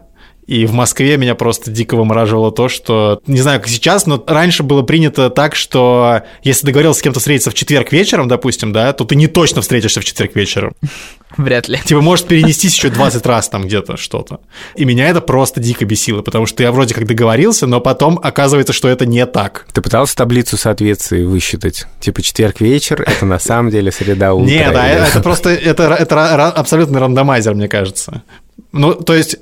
и 0.50 0.66
в 0.66 0.74
Москве 0.74 1.16
меня 1.18 1.36
просто 1.36 1.70
дико 1.70 1.96
вымораживало 1.96 2.52
то, 2.52 2.70
что, 2.70 3.22
не 3.28 3.40
знаю, 3.40 3.60
как 3.60 3.70
сейчас, 3.70 4.08
но 4.08 4.24
раньше 4.26 4.64
было 4.64 4.82
принято 4.82 5.30
так, 5.30 5.54
что 5.54 6.24
если 6.42 6.66
договорился 6.66 7.02
с 7.02 7.04
кем-то 7.04 7.20
встретиться 7.20 7.52
в 7.52 7.54
четверг 7.54 7.92
вечером, 7.92 8.28
допустим, 8.28 8.74
да, 8.74 8.92
то 8.94 9.06
ты 9.06 9.16
не 9.16 9.28
точно 9.28 9.62
встретишься 9.62 10.02
в 10.02 10.06
четверг 10.06 10.36
вечером. 10.36 10.74
Вряд 11.38 11.68
ли. 11.68 11.78
Типа 11.86 12.02
может 12.02 12.26
перенестись 12.26 12.74
еще 12.74 12.90
20 12.90 13.24
раз 13.28 13.48
там 13.50 13.68
где-то 13.68 13.96
что-то. 13.96 14.40
И 14.76 14.86
меня 14.86 15.10
это 15.10 15.22
просто 15.22 15.60
дико 15.60 15.86
бесило, 15.86 16.24
потому 16.24 16.48
что 16.48 16.64
я 16.64 16.72
вроде 16.72 16.96
как 16.96 17.06
договорился, 17.06 17.68
но 17.68 17.80
потом 17.80 18.20
оказывается, 18.24 18.74
что 18.74 18.88
это 18.88 19.06
не 19.06 19.28
так. 19.28 19.68
Ты 19.72 19.82
пытался 19.84 20.16
таблицу 20.16 20.58
соответствий 20.58 21.26
высчитать? 21.26 21.86
Типа 22.00 22.24
четверг 22.24 22.60
вечер, 22.60 23.04
это 23.04 23.24
на 23.28 23.38
самом 23.38 23.70
деле 23.70 23.92
среда 23.92 24.34
утра. 24.34 24.52
Нет, 24.52 24.74
да, 24.74 24.88
это 25.08 25.22
просто, 25.22 25.52
это, 25.52 25.84
это 25.94 26.48
абсолютно 26.48 27.00
рандомайзер, 27.00 27.54
мне 27.54 27.68
кажется. 27.68 28.24
Ну, 28.72 28.94
то 28.94 29.16
есть, 29.16 29.38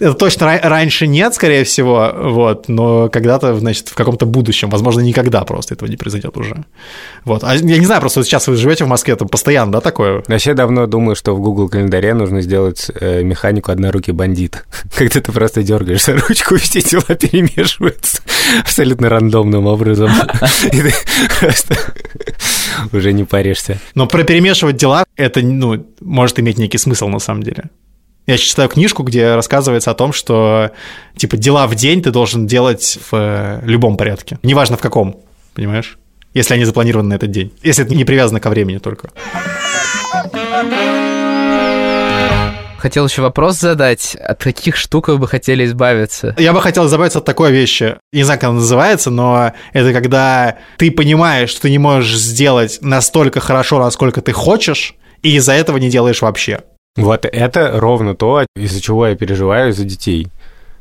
это 0.00 0.14
точно 0.14 0.58
раньше 0.60 1.06
нет, 1.06 1.34
скорее 1.34 1.62
всего, 1.62 2.12
вот, 2.16 2.68
но 2.68 3.08
когда-то, 3.08 3.54
значит, 3.56 3.88
в 3.88 3.94
каком-то 3.94 4.26
будущем, 4.26 4.70
возможно, 4.70 5.00
никогда 5.00 5.44
просто 5.44 5.74
этого 5.74 5.88
не 5.88 5.96
произойдет 5.96 6.36
уже. 6.36 6.64
Вот. 7.24 7.44
А 7.44 7.54
я 7.54 7.78
не 7.78 7.86
знаю, 7.86 8.00
просто 8.00 8.24
сейчас 8.24 8.48
вы 8.48 8.56
живете 8.56 8.84
в 8.84 8.88
Москве, 8.88 9.14
там 9.14 9.28
постоянно, 9.28 9.70
да, 9.70 9.80
такое? 9.80 10.24
Вообще 10.26 10.54
давно 10.54 10.86
думаю, 10.88 11.14
что 11.14 11.36
в 11.36 11.40
Google 11.40 11.68
календаре 11.68 12.12
нужно 12.14 12.40
сделать 12.40 12.90
э, 13.00 13.22
механику 13.22 13.70
однорукий 13.70 14.12
бандит. 14.12 14.64
Когда 14.96 15.20
ты 15.20 15.30
просто 15.30 15.62
дергаешь 15.62 16.04
за 16.04 16.16
ручку, 16.16 16.56
все 16.58 16.82
дела 16.82 17.14
перемешиваются 17.14 18.20
абсолютно 18.60 19.08
рандомным 19.08 19.66
образом. 19.66 20.10
И 20.72 20.82
ты 20.82 20.92
просто 21.38 21.76
уже 22.92 23.12
не 23.12 23.22
паришься. 23.22 23.78
Но 23.94 24.08
про 24.08 24.24
перемешивать 24.24 24.76
дела, 24.76 25.04
это, 25.16 25.40
ну, 25.40 25.86
может 26.00 26.40
иметь 26.40 26.58
некий 26.58 26.78
смысл 26.78 27.06
на 27.06 27.20
самом 27.20 27.44
деле. 27.44 27.70
Я 28.26 28.38
читаю 28.38 28.68
книжку, 28.68 29.02
где 29.02 29.34
рассказывается 29.34 29.90
о 29.90 29.94
том, 29.94 30.12
что 30.12 30.70
типа 31.16 31.36
дела 31.36 31.66
в 31.66 31.74
день 31.74 32.02
ты 32.02 32.12
должен 32.12 32.46
делать 32.46 32.98
в 33.10 33.14
э, 33.16 33.60
любом 33.64 33.96
порядке. 33.96 34.38
Неважно 34.44 34.76
в 34.76 34.80
каком, 34.80 35.20
понимаешь? 35.54 35.98
Если 36.32 36.54
они 36.54 36.64
запланированы 36.64 37.08
на 37.08 37.14
этот 37.14 37.32
день. 37.32 37.52
Если 37.62 37.84
это 37.84 37.94
не 37.94 38.04
привязано 38.04 38.38
ко 38.38 38.48
времени 38.48 38.78
только. 38.78 39.10
Хотел 42.78 43.06
еще 43.06 43.22
вопрос 43.22 43.58
задать. 43.58 44.16
От 44.16 44.42
каких 44.42 44.76
штук 44.76 45.08
вы 45.08 45.18
бы 45.18 45.26
хотели 45.26 45.64
избавиться? 45.66 46.34
Я 46.38 46.52
бы 46.52 46.60
хотел 46.60 46.86
избавиться 46.86 47.18
от 47.18 47.24
такой 47.24 47.50
вещи. 47.50 47.96
Не 48.12 48.22
знаю, 48.22 48.38
как 48.38 48.50
она 48.50 48.58
называется, 48.60 49.10
но 49.10 49.52
это 49.72 49.92
когда 49.92 50.58
ты 50.78 50.92
понимаешь, 50.92 51.50
что 51.50 51.62
ты 51.62 51.70
не 51.70 51.78
можешь 51.78 52.16
сделать 52.16 52.78
настолько 52.82 53.40
хорошо, 53.40 53.80
насколько 53.80 54.20
ты 54.20 54.30
хочешь, 54.32 54.94
и 55.22 55.36
из-за 55.36 55.52
этого 55.52 55.78
не 55.78 55.90
делаешь 55.90 56.22
вообще. 56.22 56.60
Вот 56.96 57.24
это 57.24 57.80
ровно 57.80 58.14
то, 58.14 58.44
из-за 58.54 58.80
чего 58.82 59.06
я 59.06 59.16
переживаю 59.16 59.72
за 59.72 59.84
детей. 59.84 60.28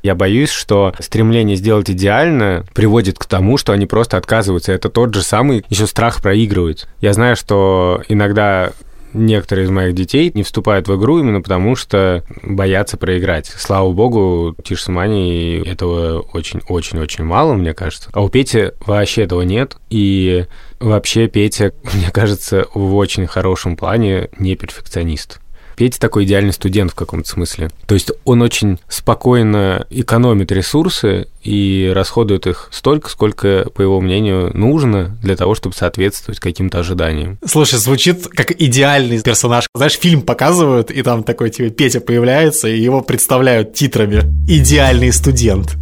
Я 0.03 0.13
боюсь, 0.13 0.49
что 0.49 0.93
стремление 0.99 1.55
сделать 1.55 1.89
идеально 1.89 2.65
приводит 2.73 3.17
к 3.17 3.25
тому, 3.25 3.57
что 3.57 3.71
они 3.71 3.85
просто 3.85 4.17
отказываются. 4.17 4.73
Это 4.73 4.89
тот 4.89 5.13
же 5.13 5.21
самый 5.21 5.63
еще 5.69 5.87
страх 5.87 6.21
проигрывать. 6.21 6.87
Я 6.99 7.13
знаю, 7.13 7.35
что 7.35 8.01
иногда 8.09 8.73
некоторые 9.13 9.65
из 9.65 9.69
моих 9.69 9.95
детей 9.95 10.31
не 10.33 10.43
вступают 10.43 10.87
в 10.87 10.97
игру 10.97 11.19
именно 11.19 11.41
потому, 11.41 11.75
что 11.75 12.23
боятся 12.43 12.97
проиграть. 12.97 13.45
Слава 13.45 13.91
богу, 13.91 14.55
Тиш 14.63 14.83
Самани 14.83 15.61
этого 15.65 16.21
очень-очень-очень 16.33 17.23
мало, 17.23 17.53
мне 17.53 17.73
кажется. 17.73 18.09
А 18.11 18.21
у 18.21 18.27
Пети 18.27 18.71
вообще 18.85 19.23
этого 19.23 19.43
нет. 19.43 19.77
И 19.89 20.45
вообще 20.79 21.27
Петя, 21.27 21.73
мне 21.93 22.09
кажется, 22.11 22.65
в 22.73 22.95
очень 22.95 23.27
хорошем 23.27 23.77
плане 23.77 24.29
не 24.37 24.55
перфекционист. 24.55 25.39
Петя 25.81 25.99
такой 25.99 26.25
идеальный 26.25 26.53
студент 26.53 26.91
в 26.91 26.93
каком-то 26.93 27.27
смысле. 27.27 27.71
То 27.87 27.95
есть 27.95 28.11
он 28.23 28.43
очень 28.43 28.77
спокойно 28.87 29.87
экономит 29.89 30.51
ресурсы 30.51 31.25
и 31.41 31.91
расходует 31.91 32.45
их 32.45 32.69
столько, 32.69 33.09
сколько, 33.09 33.67
по 33.73 33.81
его 33.81 33.99
мнению, 33.99 34.55
нужно 34.55 35.17
для 35.23 35.35
того, 35.35 35.55
чтобы 35.55 35.75
соответствовать 35.75 36.39
каким-то 36.39 36.77
ожиданиям. 36.77 37.39
Слушай, 37.43 37.79
звучит 37.79 38.27
как 38.27 38.51
идеальный 38.51 39.19
персонаж. 39.23 39.65
Знаешь, 39.73 39.97
фильм 39.97 40.21
показывают, 40.21 40.91
и 40.91 41.01
там 41.01 41.23
такой 41.23 41.49
типа 41.49 41.71
Петя 41.71 41.99
появляется, 41.99 42.67
и 42.67 42.79
его 42.79 43.01
представляют 43.01 43.73
титрами 43.73 44.21
«Идеальный 44.47 45.11
студент» 45.11 45.77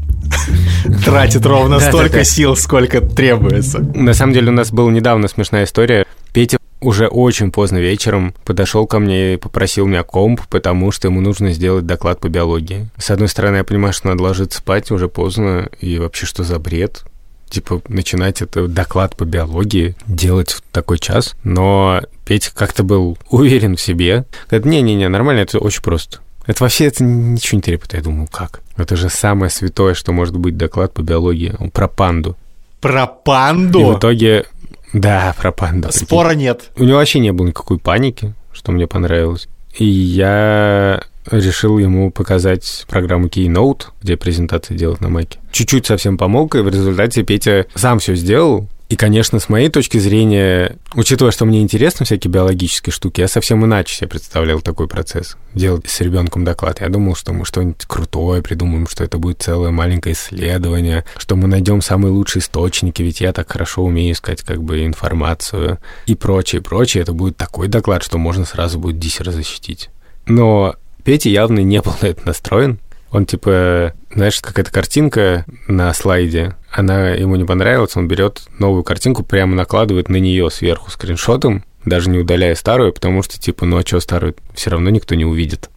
тратит 1.03 1.45
ровно 1.45 1.81
столько 1.81 2.23
сил, 2.23 2.55
сколько 2.55 3.01
требуется. 3.01 3.79
На 3.79 4.13
самом 4.13 4.31
деле 4.31 4.47
у 4.47 4.53
нас 4.53 4.71
была 4.71 4.89
недавно 4.91 5.27
смешная 5.27 5.65
история. 5.65 6.05
Петя 6.31 6.58
уже 6.81 7.07
очень 7.07 7.51
поздно 7.51 7.77
вечером 7.77 8.33
подошел 8.45 8.87
ко 8.87 8.99
мне 8.99 9.33
и 9.33 9.37
попросил 9.37 9.85
меня 9.85 10.03
комп, 10.03 10.41
потому 10.49 10.91
что 10.91 11.07
ему 11.07 11.21
нужно 11.21 11.51
сделать 11.51 11.85
доклад 11.85 12.19
по 12.19 12.29
биологии. 12.29 12.89
С 12.97 13.11
одной 13.11 13.27
стороны, 13.27 13.57
я 13.57 13.63
понимаю, 13.63 13.93
что 13.93 14.07
надо 14.07 14.23
ложиться 14.23 14.59
спать, 14.59 14.91
уже 14.91 15.07
поздно, 15.09 15.69
и 15.79 15.97
вообще 15.99 16.25
что 16.25 16.43
за 16.43 16.59
бред? 16.59 17.03
Типа, 17.49 17.81
начинать 17.87 18.41
это 18.41 18.67
доклад 18.67 19.15
по 19.17 19.25
биологии 19.25 19.95
делать 20.05 20.51
в 20.51 20.61
такой 20.71 20.99
час. 20.99 21.35
Но 21.43 22.01
Петя 22.25 22.51
как-то 22.53 22.83
был 22.83 23.17
уверен 23.29 23.75
в 23.75 23.81
себе. 23.81 24.25
Говорит, 24.49 24.65
не-не-не, 24.65 25.09
нормально, 25.09 25.39
это 25.39 25.57
очень 25.57 25.81
просто. 25.81 26.19
Это 26.45 26.63
вообще 26.63 26.85
это 26.85 27.03
ничего 27.03 27.57
не 27.57 27.61
требует. 27.61 27.93
Я 27.93 28.01
думаю, 28.01 28.27
как? 28.31 28.61
Это 28.77 28.95
же 28.95 29.09
самое 29.09 29.49
святое, 29.49 29.93
что 29.93 30.11
может 30.11 30.37
быть 30.37 30.57
доклад 30.57 30.93
по 30.93 31.01
биологии. 31.01 31.55
Про 31.73 31.87
панду. 31.87 32.35
Про 32.81 33.07
панду? 33.07 33.81
И 33.81 33.83
в 33.83 33.97
итоге 33.97 34.45
да, 34.93 35.35
про 35.37 35.51
панду. 35.51 35.91
Спора 35.91 36.31
нет. 36.31 36.71
У 36.77 36.83
него 36.83 36.97
вообще 36.97 37.19
не 37.19 37.31
было 37.31 37.47
никакой 37.47 37.79
паники, 37.79 38.33
что 38.51 38.71
мне 38.71 38.87
понравилось. 38.87 39.47
И 39.77 39.85
я 39.85 41.03
решил 41.29 41.77
ему 41.77 42.11
показать 42.11 42.85
программу 42.87 43.27
Keynote, 43.27 43.85
где 44.01 44.17
презентации 44.17 44.75
делать 44.75 45.01
на 45.01 45.09
Маке. 45.09 45.39
Чуть-чуть 45.51 45.85
совсем 45.85 46.17
помог, 46.17 46.55
и 46.55 46.59
в 46.59 46.69
результате 46.69 47.23
Петя 47.23 47.67
сам 47.75 47.99
все 47.99 48.15
сделал, 48.15 48.67
и, 48.89 48.95
конечно, 48.95 49.39
с 49.39 49.49
моей 49.49 49.69
точки 49.69 49.99
зрения, 49.99 50.77
учитывая, 50.95 51.31
что 51.31 51.45
мне 51.45 51.61
интересны 51.61 52.07
всякие 52.07 52.31
биологические 52.31 52.91
штуки, 52.91 53.21
я 53.21 53.27
совсем 53.27 53.63
иначе 53.63 53.95
себе 53.95 54.07
представлял 54.07 54.61
такой 54.61 54.87
процесс. 54.87 55.37
Делать 55.53 55.87
с 55.87 56.01
ребенком 56.01 56.43
доклад. 56.43 56.81
Я 56.81 56.89
думал, 56.89 57.13
что 57.15 57.31
мы 57.31 57.45
что-нибудь 57.45 57.85
крутое 57.85 58.41
придумаем, 58.41 58.87
что 58.87 59.03
это 59.03 59.19
будет 59.19 59.43
целое 59.43 59.69
маленькое 59.69 60.15
исследование, 60.15 61.05
что 61.17 61.35
мы 61.35 61.47
найдем 61.47 61.83
самые 61.83 62.11
лучшие 62.11 62.41
источники, 62.41 63.03
ведь 63.03 63.21
я 63.21 63.31
так 63.31 63.51
хорошо 63.51 63.83
умею 63.83 64.13
искать 64.13 64.41
как 64.41 64.63
бы 64.63 64.83
информацию 64.83 65.77
и 66.07 66.15
прочее, 66.15 66.63
прочее. 66.63 67.03
Это 67.03 67.13
будет 67.13 67.37
такой 67.37 67.67
доклад, 67.67 68.01
что 68.01 68.17
можно 68.17 68.43
сразу 68.43 68.79
будет 68.79 68.97
диссер 68.97 69.29
защитить. 69.29 69.91
Но 70.25 70.75
Петя 71.03 71.29
явно 71.29 71.59
не 71.59 71.79
был 71.79 71.93
на 72.01 72.07
это 72.07 72.25
настроен. 72.25 72.79
Он 73.11 73.25
типа, 73.25 73.93
знаешь, 74.13 74.39
какая-то 74.39 74.71
картинка 74.71 75.45
на 75.67 75.93
слайде, 75.93 76.55
она 76.71 77.09
ему 77.09 77.35
не 77.35 77.45
понравилась, 77.45 77.95
он 77.95 78.07
берет 78.07 78.43
новую 78.59 78.83
картинку, 78.83 79.23
прямо 79.23 79.55
накладывает 79.55 80.09
на 80.09 80.17
нее 80.17 80.49
сверху 80.51 80.91
скриншотом, 80.91 81.63
даже 81.85 82.09
не 82.09 82.19
удаляя 82.19 82.55
старую, 82.55 82.93
потому 82.93 83.23
что 83.23 83.39
типа, 83.39 83.65
ну 83.65 83.77
а 83.77 83.81
что 83.85 83.99
старую, 83.99 84.35
все 84.53 84.69
равно 84.69 84.89
никто 84.89 85.15
не 85.15 85.25
увидит. 85.25 85.69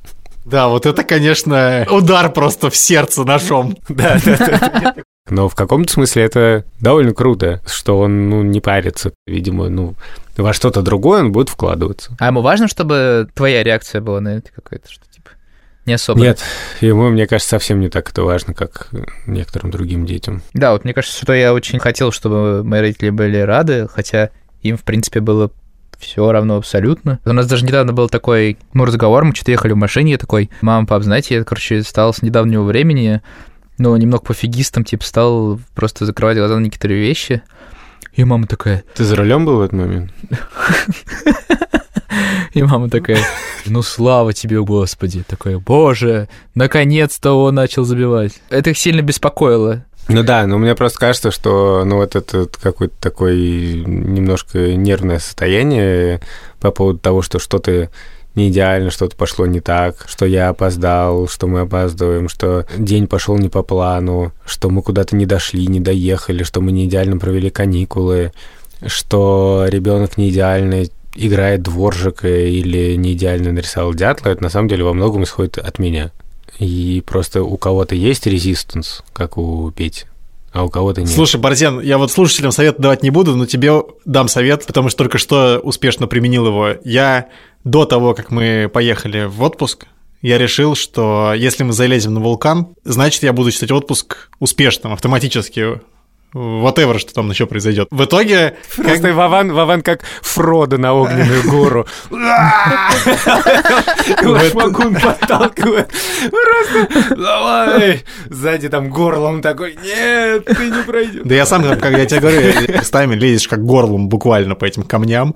Да, 0.44 0.68
вот 0.68 0.86
это, 0.86 1.04
конечно, 1.04 1.86
удар 1.90 2.32
просто 2.32 2.68
в 2.68 2.76
сердце 2.76 3.24
ножом. 3.24 3.76
Да, 3.88 4.18
да, 4.24 4.36
да. 4.36 4.94
Но 5.30 5.48
в 5.48 5.54
каком-то 5.54 5.92
смысле 5.92 6.24
это 6.24 6.64
довольно 6.80 7.14
круто, 7.14 7.62
что 7.64 8.00
он 8.00 8.28
ну, 8.28 8.42
не 8.42 8.60
парится. 8.60 9.12
Видимо, 9.26 9.68
ну, 9.68 9.94
во 10.36 10.52
что-то 10.52 10.82
другое 10.82 11.20
он 11.20 11.32
будет 11.32 11.48
вкладываться. 11.48 12.16
А 12.18 12.26
ему 12.26 12.40
важно, 12.40 12.66
чтобы 12.66 13.28
твоя 13.34 13.62
реакция 13.62 14.00
была 14.00 14.20
на 14.20 14.36
это 14.38 14.50
какая-то, 14.52 14.90
что 14.90 15.04
не 15.86 15.94
особо? 15.94 16.20
Нет, 16.20 16.40
ему, 16.80 17.08
мне 17.08 17.26
кажется, 17.26 17.50
совсем 17.50 17.80
не 17.80 17.88
так 17.88 18.10
это 18.10 18.22
важно, 18.22 18.54
как 18.54 18.90
некоторым 19.26 19.70
другим 19.70 20.06
детям. 20.06 20.42
Да, 20.54 20.72
вот 20.72 20.84
мне 20.84 20.94
кажется, 20.94 21.20
что 21.20 21.32
я 21.32 21.52
очень 21.52 21.78
хотел, 21.78 22.12
чтобы 22.12 22.62
мои 22.64 22.80
родители 22.80 23.10
были 23.10 23.38
рады, 23.38 23.88
хотя 23.92 24.30
им, 24.62 24.76
в 24.76 24.82
принципе, 24.82 25.20
было 25.20 25.50
все 25.98 26.30
равно 26.32 26.56
абсолютно. 26.56 27.20
У 27.24 27.32
нас 27.32 27.46
даже 27.46 27.64
недавно 27.64 27.92
был 27.92 28.08
такой, 28.08 28.58
ну, 28.74 28.84
разговор, 28.84 29.24
мы 29.24 29.34
что-то 29.34 29.52
ехали 29.52 29.72
в 29.72 29.76
машине, 29.76 30.12
я 30.12 30.18
такой, 30.18 30.50
мама, 30.60 30.86
пап, 30.86 31.02
знаете, 31.02 31.36
я, 31.36 31.44
короче, 31.44 31.82
стал 31.82 32.12
с 32.12 32.22
недавнего 32.22 32.64
времени, 32.64 33.22
ну, 33.78 33.96
немного 33.96 34.24
пофигистом, 34.24 34.84
типа, 34.84 35.04
стал 35.04 35.60
просто 35.74 36.04
закрывать 36.04 36.36
глаза 36.36 36.56
на 36.56 36.64
некоторые 36.64 37.00
вещи. 37.00 37.42
И 38.14 38.24
мама 38.24 38.46
такая... 38.46 38.84
Ты 38.94 39.04
за 39.04 39.16
рулем 39.16 39.44
был 39.44 39.56
в 39.56 39.62
этот 39.62 39.78
момент? 39.78 40.12
И 42.52 42.62
мама 42.62 42.90
такая, 42.90 43.18
ну 43.64 43.82
слава 43.82 44.34
тебе, 44.34 44.60
Господи. 44.60 45.24
Такая, 45.26 45.58
боже, 45.58 46.28
наконец-то 46.54 47.32
он 47.32 47.54
начал 47.54 47.84
забивать. 47.84 48.34
Это 48.50 48.70
их 48.70 48.78
сильно 48.78 49.00
беспокоило. 49.00 49.86
Ну 50.08 50.22
да, 50.22 50.46
но 50.46 50.58
мне 50.58 50.74
просто 50.74 50.98
кажется, 50.98 51.30
что 51.30 51.84
ну 51.84 51.96
вот 51.96 52.16
это 52.16 52.48
какое-то 52.60 52.94
такое 53.00 53.34
немножко 53.34 54.74
нервное 54.74 55.20
состояние 55.20 56.20
по 56.60 56.70
поводу 56.70 56.98
того, 56.98 57.22
что 57.22 57.38
что-то 57.38 57.88
не 58.34 58.48
идеально, 58.48 58.90
что-то 58.90 59.16
пошло 59.16 59.46
не 59.46 59.60
так, 59.60 60.06
что 60.08 60.26
я 60.26 60.48
опоздал, 60.48 61.28
что 61.28 61.46
мы 61.46 61.60
опаздываем, 61.60 62.28
что 62.28 62.66
день 62.76 63.06
пошел 63.06 63.36
не 63.36 63.48
по 63.48 63.62
плану, 63.62 64.32
что 64.44 64.70
мы 64.70 64.82
куда-то 64.82 65.16
не 65.16 65.26
дошли, 65.26 65.66
не 65.66 65.80
доехали, 65.80 66.42
что 66.42 66.60
мы 66.60 66.72
не 66.72 66.86
идеально 66.86 67.18
провели 67.18 67.50
каникулы, 67.50 68.32
что 68.86 69.66
ребенок 69.68 70.16
не 70.16 70.30
идеально 70.30 70.84
играет 71.14 71.62
дворжика 71.62 72.28
или 72.28 72.94
не 72.94 73.12
идеально 73.12 73.52
нарисовал 73.52 73.94
дятла, 73.94 74.30
это 74.30 74.42
на 74.42 74.48
самом 74.48 74.68
деле 74.68 74.84
во 74.84 74.94
многом 74.94 75.24
исходит 75.24 75.58
от 75.58 75.78
меня. 75.78 76.10
И 76.58 77.02
просто 77.06 77.42
у 77.42 77.56
кого-то 77.56 77.94
есть 77.94 78.26
резистанс, 78.26 79.02
как 79.12 79.36
у 79.36 79.70
Пети, 79.70 80.04
а 80.52 80.64
у 80.64 80.68
кого-то 80.68 81.00
нет. 81.00 81.10
Слушай, 81.10 81.40
Борзен, 81.40 81.80
я 81.80 81.98
вот 81.98 82.10
слушателям 82.12 82.52
совет 82.52 82.78
давать 82.78 83.02
не 83.02 83.10
буду, 83.10 83.34
но 83.36 83.46
тебе 83.46 83.82
дам 84.04 84.28
совет, 84.28 84.66
потому 84.66 84.90
что 84.90 84.98
только 84.98 85.18
что 85.18 85.60
успешно 85.62 86.06
применил 86.06 86.46
его. 86.46 86.74
Я 86.84 87.28
до 87.64 87.86
того, 87.86 88.14
как 88.14 88.30
мы 88.30 88.70
поехали 88.72 89.24
в 89.24 89.42
отпуск, 89.42 89.86
я 90.20 90.38
решил, 90.38 90.74
что 90.76 91.32
если 91.34 91.64
мы 91.64 91.72
залезем 91.72 92.14
на 92.14 92.20
вулкан, 92.20 92.68
значит, 92.84 93.22
я 93.22 93.32
буду 93.32 93.50
считать 93.50 93.72
отпуск 93.72 94.30
успешным 94.38 94.92
автоматически 94.92 95.80
whatever, 96.34 96.98
что 96.98 97.14
там 97.14 97.30
еще 97.30 97.46
произойдет. 97.46 97.88
В 97.90 98.04
итоге... 98.04 98.56
Просто 98.76 99.08
как... 99.08 99.14
Вован, 99.14 99.52
Вован 99.52 99.82
как 99.82 100.02
Фродо 100.22 100.78
на 100.78 100.94
огненную 100.94 101.42
гору. 101.50 101.86
Шмагун 104.50 104.94
подталкивает. 104.94 105.92
Просто 106.30 107.16
давай. 107.16 108.04
Сзади 108.28 108.68
там 108.68 108.90
горлом 108.90 109.42
такой, 109.42 109.76
нет, 109.82 110.44
ты 110.44 110.70
не 110.70 110.82
пройдешь. 110.82 111.22
Да 111.24 111.34
я 111.34 111.46
сам, 111.46 111.62
как 111.62 111.96
я 111.96 112.06
тебе 112.06 112.20
говорю, 112.20 112.52
стами 112.82 113.14
лезешь 113.14 113.48
как 113.48 113.64
горлом 113.64 114.08
буквально 114.08 114.54
по 114.54 114.64
этим 114.64 114.82
камням, 114.82 115.34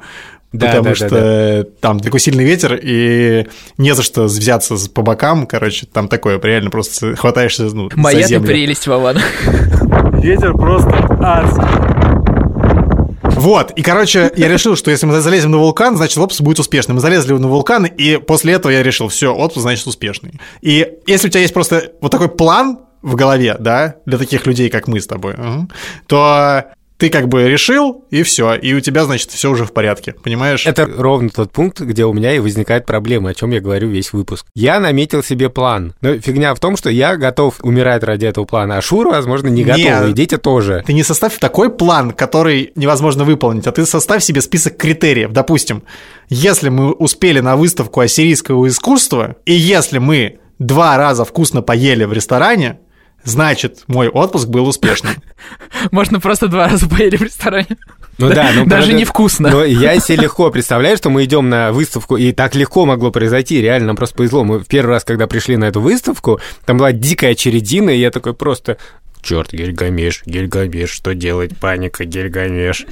да, 0.59 0.67
потому 0.67 0.89
да, 0.89 0.95
что 0.95 1.09
да, 1.09 1.21
да. 1.21 1.71
там 1.81 2.01
такой 2.01 2.21
сильный 2.21 2.45
ветер, 2.45 2.79
и 2.83 3.47
не 3.79 3.95
за 3.95 4.03
что 4.03 4.25
взяться 4.25 4.75
по 4.91 5.03
бокам, 5.03 5.47
короче, 5.47 5.87
там 5.87 6.09
такое, 6.09 6.41
реально 6.41 6.71
просто 6.71 7.17
хватаешься 7.17 7.65
ну, 7.65 7.89
Моя 7.95 8.23
за 8.23 8.29
землю. 8.29 8.49
прелесть, 8.49 8.87
Вован. 8.87 9.19
Ветер 10.23 10.53
просто 10.53 10.91
адский. 11.21 11.97
Вот, 13.37 13.73
и, 13.73 13.83
короче, 13.83 14.33
я 14.37 14.49
решил, 14.49 14.77
что 14.77 14.91
если 14.91 15.05
мы 15.05 15.21
залезем 15.21 15.51
на 15.51 15.59
вулкан, 15.59 15.97
значит, 15.97 16.17
отпуск 16.17 16.41
будет 16.41 16.59
успешным. 16.59 16.97
Мы 16.97 17.01
залезли 17.03 17.35
на 17.35 17.49
вулкан, 17.49 17.85
и 17.85 18.17
после 18.17 18.55
этого 18.55 18.73
я 18.73 18.83
решил, 18.83 19.09
все, 19.09 19.35
отпуск, 19.35 19.63
значит, 19.63 19.87
успешный. 19.87 20.41
И 20.63 20.89
если 21.07 21.29
у 21.29 21.31
тебя 21.31 21.43
есть 21.43 21.53
просто 21.53 21.93
вот 22.01 22.11
такой 22.11 22.29
план 22.29 22.79
в 23.03 23.15
голове, 23.15 23.57
да, 23.61 23.97
для 24.07 24.17
таких 24.17 24.47
людей, 24.47 24.71
как 24.71 24.89
мы 24.89 25.01
с 25.01 25.07
тобой, 25.07 25.35
то 26.07 26.65
ты 26.99 27.11
как 27.11 27.29
бы 27.29 27.49
решил, 27.49 28.05
и 28.11 28.23
все, 28.23 28.55
и 28.55 28.73
у 28.73 28.81
тебя, 28.81 29.05
значит, 29.05 29.31
все 29.31 29.51
уже 29.51 29.65
в 29.65 29.73
порядке, 29.73 30.15
понимаешь? 30.23 30.67
Это 30.67 30.87
ровно 30.87 31.29
тот 31.29 31.53
пункт, 31.53 31.81
где 31.81 32.05
у 32.05 32.13
меня 32.13 32.35
и 32.35 32.39
возникает 32.39 32.87
проблема, 32.87 33.31
о 33.31 33.35
чем 33.35 33.51
я 33.51 33.61
говорю 33.61 33.89
весь 33.89 34.13
выпуск. 34.13 34.47
Я 34.55 34.81
наметил 34.81 35.23
себе 35.23 35.51
план, 35.51 35.95
но 36.01 36.19
фигня 36.19 36.55
в 36.55 36.61
том, 36.61 36.77
что 36.77 36.89
я 36.89 37.17
готов 37.17 37.57
умирать 37.63 38.03
ради 38.03 38.27
этого 38.27 38.45
плана, 38.45 38.79
а 38.79 38.81
Шура, 38.81 39.11
возможно, 39.11 39.49
не 39.49 39.65
готов, 39.65 40.09
и 40.09 40.13
дети 40.13 40.39
тоже. 40.39 40.83
Ты 40.87 40.93
не 40.93 41.03
составь 41.03 41.39
такой 41.39 41.71
план, 41.71 42.13
который 42.13 42.73
невозможно 42.77 43.25
выполнить, 43.25 43.67
а 43.67 43.73
ты 43.73 43.85
составь 43.85 44.23
себе 44.23 44.41
список 44.41 44.77
критериев. 44.77 45.33
Допустим, 45.33 45.83
если 46.29 46.71
мы 46.71 46.93
успели 46.93 47.41
на 47.41 47.57
выставку 47.57 48.01
ассирийского 48.01 48.67
искусства, 48.69 49.37
и 49.45 49.53
если 49.53 49.99
мы 49.99 50.39
два 50.59 50.97
раза 50.97 51.25
вкусно 51.25 51.63
поели 51.63 52.05
в 52.05 52.13
ресторане, 52.13 52.79
значит, 53.27 53.85
мой 53.89 54.09
отпуск 54.09 54.49
был 54.49 54.67
успешным. 54.67 55.15
Можно 55.91 56.21
просто 56.21 56.49
два 56.49 56.69
раза 56.69 56.89
поели 56.89 57.17
в 57.17 57.23
ресторане. 57.23 57.77
Ну 58.19 58.31
да, 58.31 58.51
ну 58.55 58.65
даже 58.65 58.95
невкусно. 58.95 59.51
Но 59.51 59.65
я 59.65 59.99
себе 60.01 60.23
легко 60.23 60.51
представляю, 60.51 60.97
что 60.97 61.11
мы 61.11 61.25
идем 61.25 61.51
на 61.51 61.73
выставку, 61.73 62.17
и 62.17 62.33
так 62.33 62.55
легко 62.55 62.87
могло 62.87 63.11
произойти, 63.11 63.61
реально, 63.61 63.89
нам 63.89 63.97
просто 63.97 64.17
повезло. 64.17 64.45
Мы 64.45 64.61
в 64.61 64.67
первый 64.67 64.93
раз, 64.93 65.05
когда 65.05 65.27
пришли 65.27 65.57
на 65.57 65.65
эту 65.65 65.81
выставку, 65.81 66.41
там 66.65 66.79
была 66.79 66.93
дикая 66.93 67.35
чередина, 67.35 67.91
и 67.91 67.99
я 67.99 68.11
такой 68.11 68.33
просто, 68.33 68.79
черт, 69.27 69.53
Гильгамеш, 69.53 70.23
Гильгамеш, 70.25 70.91
что 70.91 71.15
делать, 71.15 71.57
паника, 71.57 72.05
Гильгамеш. 72.05 72.87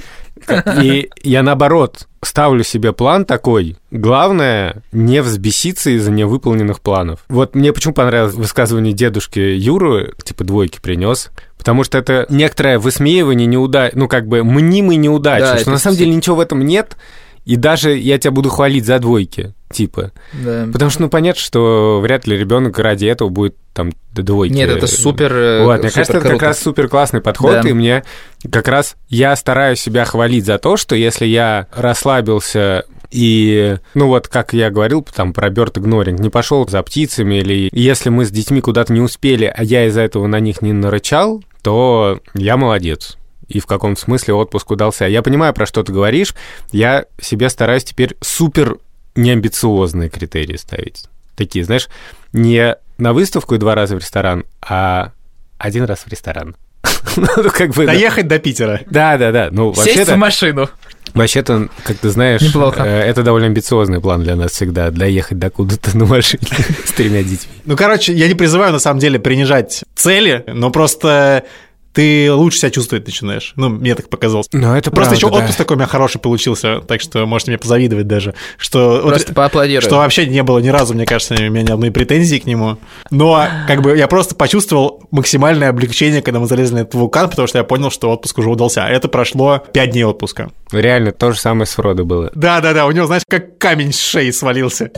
И 0.81 1.09
я 1.23 1.43
наоборот 1.43 2.07
ставлю 2.21 2.63
себе 2.63 2.91
план 2.91 3.25
такой. 3.25 3.77
Главное, 3.91 4.83
не 4.91 5.21
взбеситься 5.21 5.91
из-за 5.91 6.11
невыполненных 6.11 6.81
планов. 6.81 7.21
Вот 7.29 7.55
мне 7.55 7.71
почему 7.71 7.93
понравилось 7.93 8.33
высказывание 8.33 8.93
дедушки 8.93 9.39
Юру, 9.39 10.07
типа 10.23 10.43
двойки 10.43 10.79
принес, 10.81 11.31
потому 11.57 11.83
что 11.83 11.97
это 11.97 12.25
некоторое 12.29 12.79
высмеивание 12.79 13.47
неудач, 13.47 13.93
ну 13.95 14.07
как 14.07 14.27
бы 14.27 14.43
мнимой 14.43 14.97
неудачи, 14.97 15.41
да, 15.41 15.57
что 15.57 15.71
на 15.71 15.77
самом 15.77 15.97
деле 15.97 16.13
ничего 16.13 16.35
в 16.35 16.41
этом 16.41 16.65
нет, 16.65 16.97
и 17.45 17.55
даже 17.55 17.95
я 17.95 18.17
тебя 18.17 18.31
буду 18.31 18.49
хвалить 18.49 18.85
за 18.85 18.99
двойки, 18.99 19.53
типа. 19.75 20.11
Да. 20.33 20.67
Потому 20.71 20.89
что, 20.89 21.01
ну, 21.01 21.09
понятно, 21.09 21.41
что 21.41 21.99
вряд 22.01 22.25
ли 22.27 22.37
ребенок 22.37 22.79
ради 22.79 23.05
этого 23.05 23.29
будет 23.29 23.55
там 23.73 23.91
до 24.13 24.23
двойки. 24.23 24.53
Нет, 24.53 24.69
это 24.69 24.87
супер. 24.87 25.33
Э, 25.33 25.63
вот, 25.65 25.81
мне 25.81 25.91
кажется, 25.91 26.13
круто. 26.13 26.27
это 26.27 26.35
как 26.37 26.41
раз 26.43 26.59
супер 26.59 26.87
классный 26.87 27.21
подход, 27.21 27.61
да. 27.61 27.69
и 27.69 27.73
мне 27.73 28.03
как 28.49 28.67
раз 28.69 28.95
я 29.09 29.35
стараюсь 29.35 29.81
себя 29.81 30.05
хвалить 30.05 30.45
за 30.45 30.57
то, 30.57 30.77
что 30.77 30.95
если 30.95 31.25
я 31.25 31.67
расслабился 31.75 32.85
и, 33.11 33.77
ну 33.93 34.07
вот, 34.07 34.27
как 34.27 34.53
я 34.53 34.69
говорил, 34.69 35.05
там, 35.13 35.33
про 35.33 35.49
Бёрд 35.49 35.77
Игноринг, 35.77 36.19
не 36.19 36.29
пошел 36.29 36.67
за 36.67 36.81
птицами, 36.83 37.35
или 37.35 37.69
если 37.71 38.09
мы 38.09 38.25
с 38.25 38.31
детьми 38.31 38.61
куда-то 38.61 38.93
не 38.93 39.01
успели, 39.01 39.53
а 39.55 39.63
я 39.63 39.85
из-за 39.87 40.01
этого 40.01 40.27
на 40.27 40.39
них 40.39 40.61
не 40.61 40.73
нарычал, 40.73 41.43
то 41.61 42.19
я 42.33 42.57
молодец 42.57 43.17
и 43.47 43.59
в 43.59 43.65
каком 43.65 43.95
смысле 43.95 44.33
отпуск 44.33 44.71
удался. 44.71 45.05
Я 45.05 45.21
понимаю, 45.21 45.53
про 45.53 45.65
что 45.65 45.83
ты 45.83 45.93
говоришь. 45.93 46.33
Я 46.71 47.05
себе 47.19 47.49
стараюсь 47.49 47.83
теперь 47.83 48.15
супер 48.21 48.77
неамбициозные 49.15 50.09
критерии 50.09 50.57
ставить. 50.57 51.05
Такие, 51.35 51.65
знаешь, 51.65 51.89
не 52.33 52.75
на 52.97 53.13
выставку 53.13 53.55
и 53.55 53.57
два 53.57 53.75
раза 53.75 53.95
в 53.95 53.99
ресторан, 53.99 54.45
а 54.61 55.11
один 55.57 55.83
раз 55.85 55.99
в 55.99 56.07
ресторан. 56.07 56.55
ну, 57.17 57.27
как 57.51 57.71
бы, 57.71 57.85
Доехать 57.85 58.27
до 58.27 58.39
Питера. 58.39 58.81
Да, 58.89 59.17
да, 59.17 59.31
да. 59.31 59.49
Ну, 59.51 59.73
Сесть 59.75 60.09
в 60.09 60.15
машину. 60.15 60.69
Вообще-то, 61.13 61.69
как 61.83 61.97
ты 61.97 62.09
знаешь, 62.09 62.41
Неплохо. 62.41 62.83
Э, 62.83 63.03
это 63.03 63.23
довольно 63.23 63.47
амбициозный 63.47 64.01
план 64.01 64.23
для 64.23 64.35
нас 64.35 64.51
всегда, 64.51 64.91
доехать 64.91 65.39
до 65.39 65.49
куда-то 65.49 65.97
на 65.97 66.05
машине 66.05 66.47
с 66.85 66.91
тремя 66.91 67.23
детьми. 67.23 67.53
Ну, 67.63 67.77
короче, 67.77 68.13
я 68.13 68.27
не 68.27 68.35
призываю, 68.35 68.73
на 68.73 68.79
самом 68.79 68.99
деле, 68.99 69.17
принижать 69.19 69.83
цели, 69.95 70.43
но 70.47 70.71
просто 70.71 71.45
ты 71.95 72.31
лучше 72.31 72.59
себя 72.59 72.71
чувствовать 72.71 73.05
начинаешь. 73.05 73.53
Ну, 73.55 73.69
мне 73.69 73.95
так 73.95 74.09
показалось. 74.09 74.47
Ну, 74.51 74.75
это 74.75 74.91
Просто 74.91 75.11
правда, 75.11 75.15
еще 75.15 75.27
отпуск 75.27 75.57
такой 75.57 75.75
у 75.75 75.79
меня 75.79 75.87
хороший 75.87 76.19
получился, 76.19 76.81
так 76.81 77.01
что 77.01 77.25
можете 77.25 77.51
мне 77.51 77.57
позавидовать 77.57 78.05
даже. 78.05 78.35
Что, 78.57 79.01
Просто 79.01 79.29
вот, 79.29 79.35
поаплодирую. 79.35 79.81
Что 79.81 79.97
вообще 79.97 80.27
не 80.27 80.43
было 80.43 80.59
ни 80.59 80.67
разу, 80.67 80.93
мне 80.93 81.05
кажется, 81.05 81.35
у 81.35 81.49
меня 81.49 81.63
ни 81.63 81.71
одной 81.71 81.91
претензии 81.91 82.37
к 82.37 82.45
нему. 82.45 82.77
Но 83.11 83.47
как 83.65 83.81
бы 83.81 83.97
я 83.97 84.07
просто 84.09 84.35
почувствовал 84.35 85.03
максимальное 85.11 85.69
облегчение, 85.69 86.21
когда 86.21 86.39
мы 86.39 86.47
залезли 86.47 86.75
на 86.75 86.79
этот 86.79 86.95
вулкан, 86.95 87.29
потому 87.29 87.47
что 87.47 87.57
я 87.57 87.63
понял, 87.63 87.89
что 87.89 88.11
отпуск 88.11 88.37
уже 88.39 88.49
удался. 88.49 88.83
А 88.83 88.89
это 88.89 89.07
прошло 89.07 89.63
5 89.71 89.89
дней 89.91 90.03
отпуска. 90.03 90.51
Реально, 90.71 91.13
то 91.13 91.31
же 91.31 91.39
самое 91.39 91.65
с 91.65 91.73
Фродо 91.75 92.03
было. 92.03 92.29
Да-да-да, 92.35 92.85
у 92.87 92.91
него, 92.91 93.05
знаешь, 93.07 93.23
как 93.27 93.57
камень 93.57 93.93
с 93.93 93.99
шеи 93.99 94.31
свалился. 94.31 94.91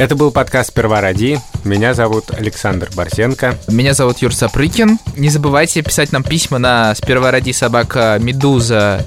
Это 0.00 0.16
был 0.16 0.30
подкаст 0.30 0.70
«Сперва 0.70 1.02
ради». 1.02 1.38
Меня 1.62 1.92
зовут 1.92 2.30
Александр 2.30 2.88
Барсенко. 2.96 3.58
Меня 3.68 3.92
зовут 3.92 4.16
Юр 4.22 4.34
Сапрыкин. 4.34 4.98
Не 5.14 5.28
забывайте 5.28 5.82
писать 5.82 6.10
нам 6.10 6.22
письма 6.22 6.56
на 6.56 6.94
сперва 6.94 7.30
ради 7.30 7.52
собака 7.52 8.16
meduza.io 8.18 9.02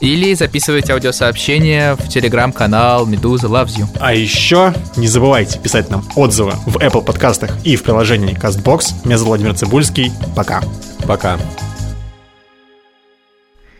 или 0.00 0.34
записывать 0.34 0.90
аудиосообщения 0.90 1.96
в 1.96 2.06
телеграм-канал 2.10 3.06
Медуза 3.06 3.46
Loves 3.46 3.78
You. 3.78 3.86
А 3.98 4.12
еще 4.12 4.74
не 4.96 5.08
забывайте 5.08 5.58
писать 5.58 5.88
нам 5.88 6.06
отзывы 6.14 6.52
в 6.66 6.76
Apple 6.76 7.02
подкастах 7.02 7.56
и 7.64 7.76
в 7.76 7.84
приложении 7.84 8.38
CastBox. 8.38 9.06
Меня 9.06 9.16
зовут 9.16 9.38
Владимир 9.38 9.54
Цибульский. 9.54 10.12
Пока. 10.36 10.62
Пока. 11.06 11.38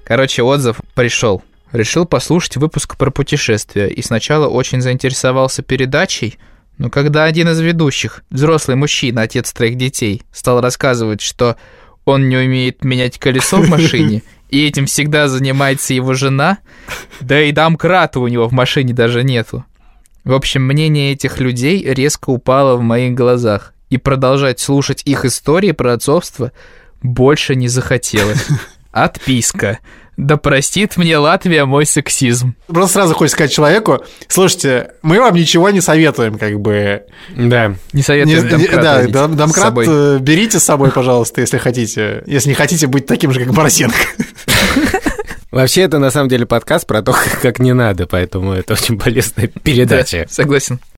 Короче, 0.05 0.43
отзыв 0.43 0.81
пришел. 0.95 1.43
Решил 1.73 2.07
послушать 2.07 2.57
выпуск 2.57 2.97
про 2.97 3.11
путешествия 3.11 3.89
и 3.89 4.03
сначала 4.03 4.49
очень 4.49 4.81
заинтересовался 4.81 5.63
передачей, 5.63 6.39
но 6.79 6.91
когда 6.91 7.25
один 7.25 7.49
из 7.49 7.61
ведущих, 7.61 8.23
взрослый 8.31 8.77
мужчина, 8.77 9.23
отец 9.23 9.53
троих 9.53 9.77
детей, 9.77 10.23
стал 10.33 10.61
рассказывать, 10.61 11.21
что 11.21 11.57
он 12.05 12.29
не 12.29 12.37
умеет 12.37 12.85
менять 12.85 13.19
колесо 13.19 13.61
в 13.61 13.69
машине, 13.69 14.23
и 14.49 14.67
этим 14.67 14.87
всегда 14.87 15.29
занимается 15.29 15.93
его 15.93 16.15
жена, 16.15 16.59
да 17.21 17.43
и 17.43 17.53
домкрата 17.53 18.21
у 18.21 18.29
него 18.29 18.49
в 18.49 18.53
машине 18.53 18.95
даже 18.95 19.23
нету. 19.23 19.65
В 20.25 20.33
общем, 20.33 20.63
мнение 20.63 21.13
этих 21.13 21.39
людей 21.41 21.83
резко 21.83 22.31
упало 22.31 22.77
в 22.77 22.83
моих 22.83 23.15
глазах, 23.15 23.75
и 23.91 23.97
продолжать 23.97 24.61
слушать 24.61 25.03
их 25.05 25.25
истории 25.25 25.73
про 25.73 25.95
отцовство 25.95 26.53
больше 27.03 27.55
не 27.55 27.69
захотелось. 27.69 28.47
Отписка. 28.93 29.79
Да 30.19 30.37
простит 30.37 30.97
мне 30.97 31.17
Латвия 31.17 31.65
мой 31.65 31.87
сексизм. 31.87 32.57
Просто 32.67 32.95
сразу 32.95 33.15
хочется 33.15 33.37
сказать 33.37 33.53
человеку, 33.53 34.05
слушайте, 34.27 34.91
мы 35.01 35.21
вам 35.21 35.35
ничего 35.37 35.71
не 35.71 35.81
советуем, 35.81 36.39
как 36.39 36.59
бы... 36.61 37.05
Да. 37.37 37.77
Не 37.93 38.03
советуем 38.03 38.45
Не- 38.45 38.51
домкрат 38.51 38.83
да, 38.83 38.97
водить 38.97 39.13
дом- 39.15 39.33
с 39.35 39.37
домкрат 39.37 39.65
собой. 39.67 39.87
э, 39.89 40.19
берите 40.21 40.59
с 40.59 40.65
собой, 40.65 40.91
пожалуйста, 40.91 41.41
если 41.41 41.59
хотите. 41.59 42.25
Если 42.27 42.49
не 42.49 42.57
хотите 42.57 42.89
быть 42.89 43.07
таким 43.07 43.31
же, 43.33 43.45
как 43.45 43.55
Борисенко. 43.55 43.97
Вообще, 45.51 45.83
это 45.83 45.99
на 45.99 46.11
самом 46.11 46.29
деле 46.29 46.45
подкаст 46.47 46.87
про 46.87 47.01
то, 47.01 47.15
как 47.43 47.59
не 47.59 47.73
надо, 47.73 48.07
поэтому 48.07 48.53
это 48.53 48.75
очень 48.75 48.99
полезная 48.99 49.47
передача. 49.47 50.27
Да, 50.29 50.35
согласен. 50.35 50.79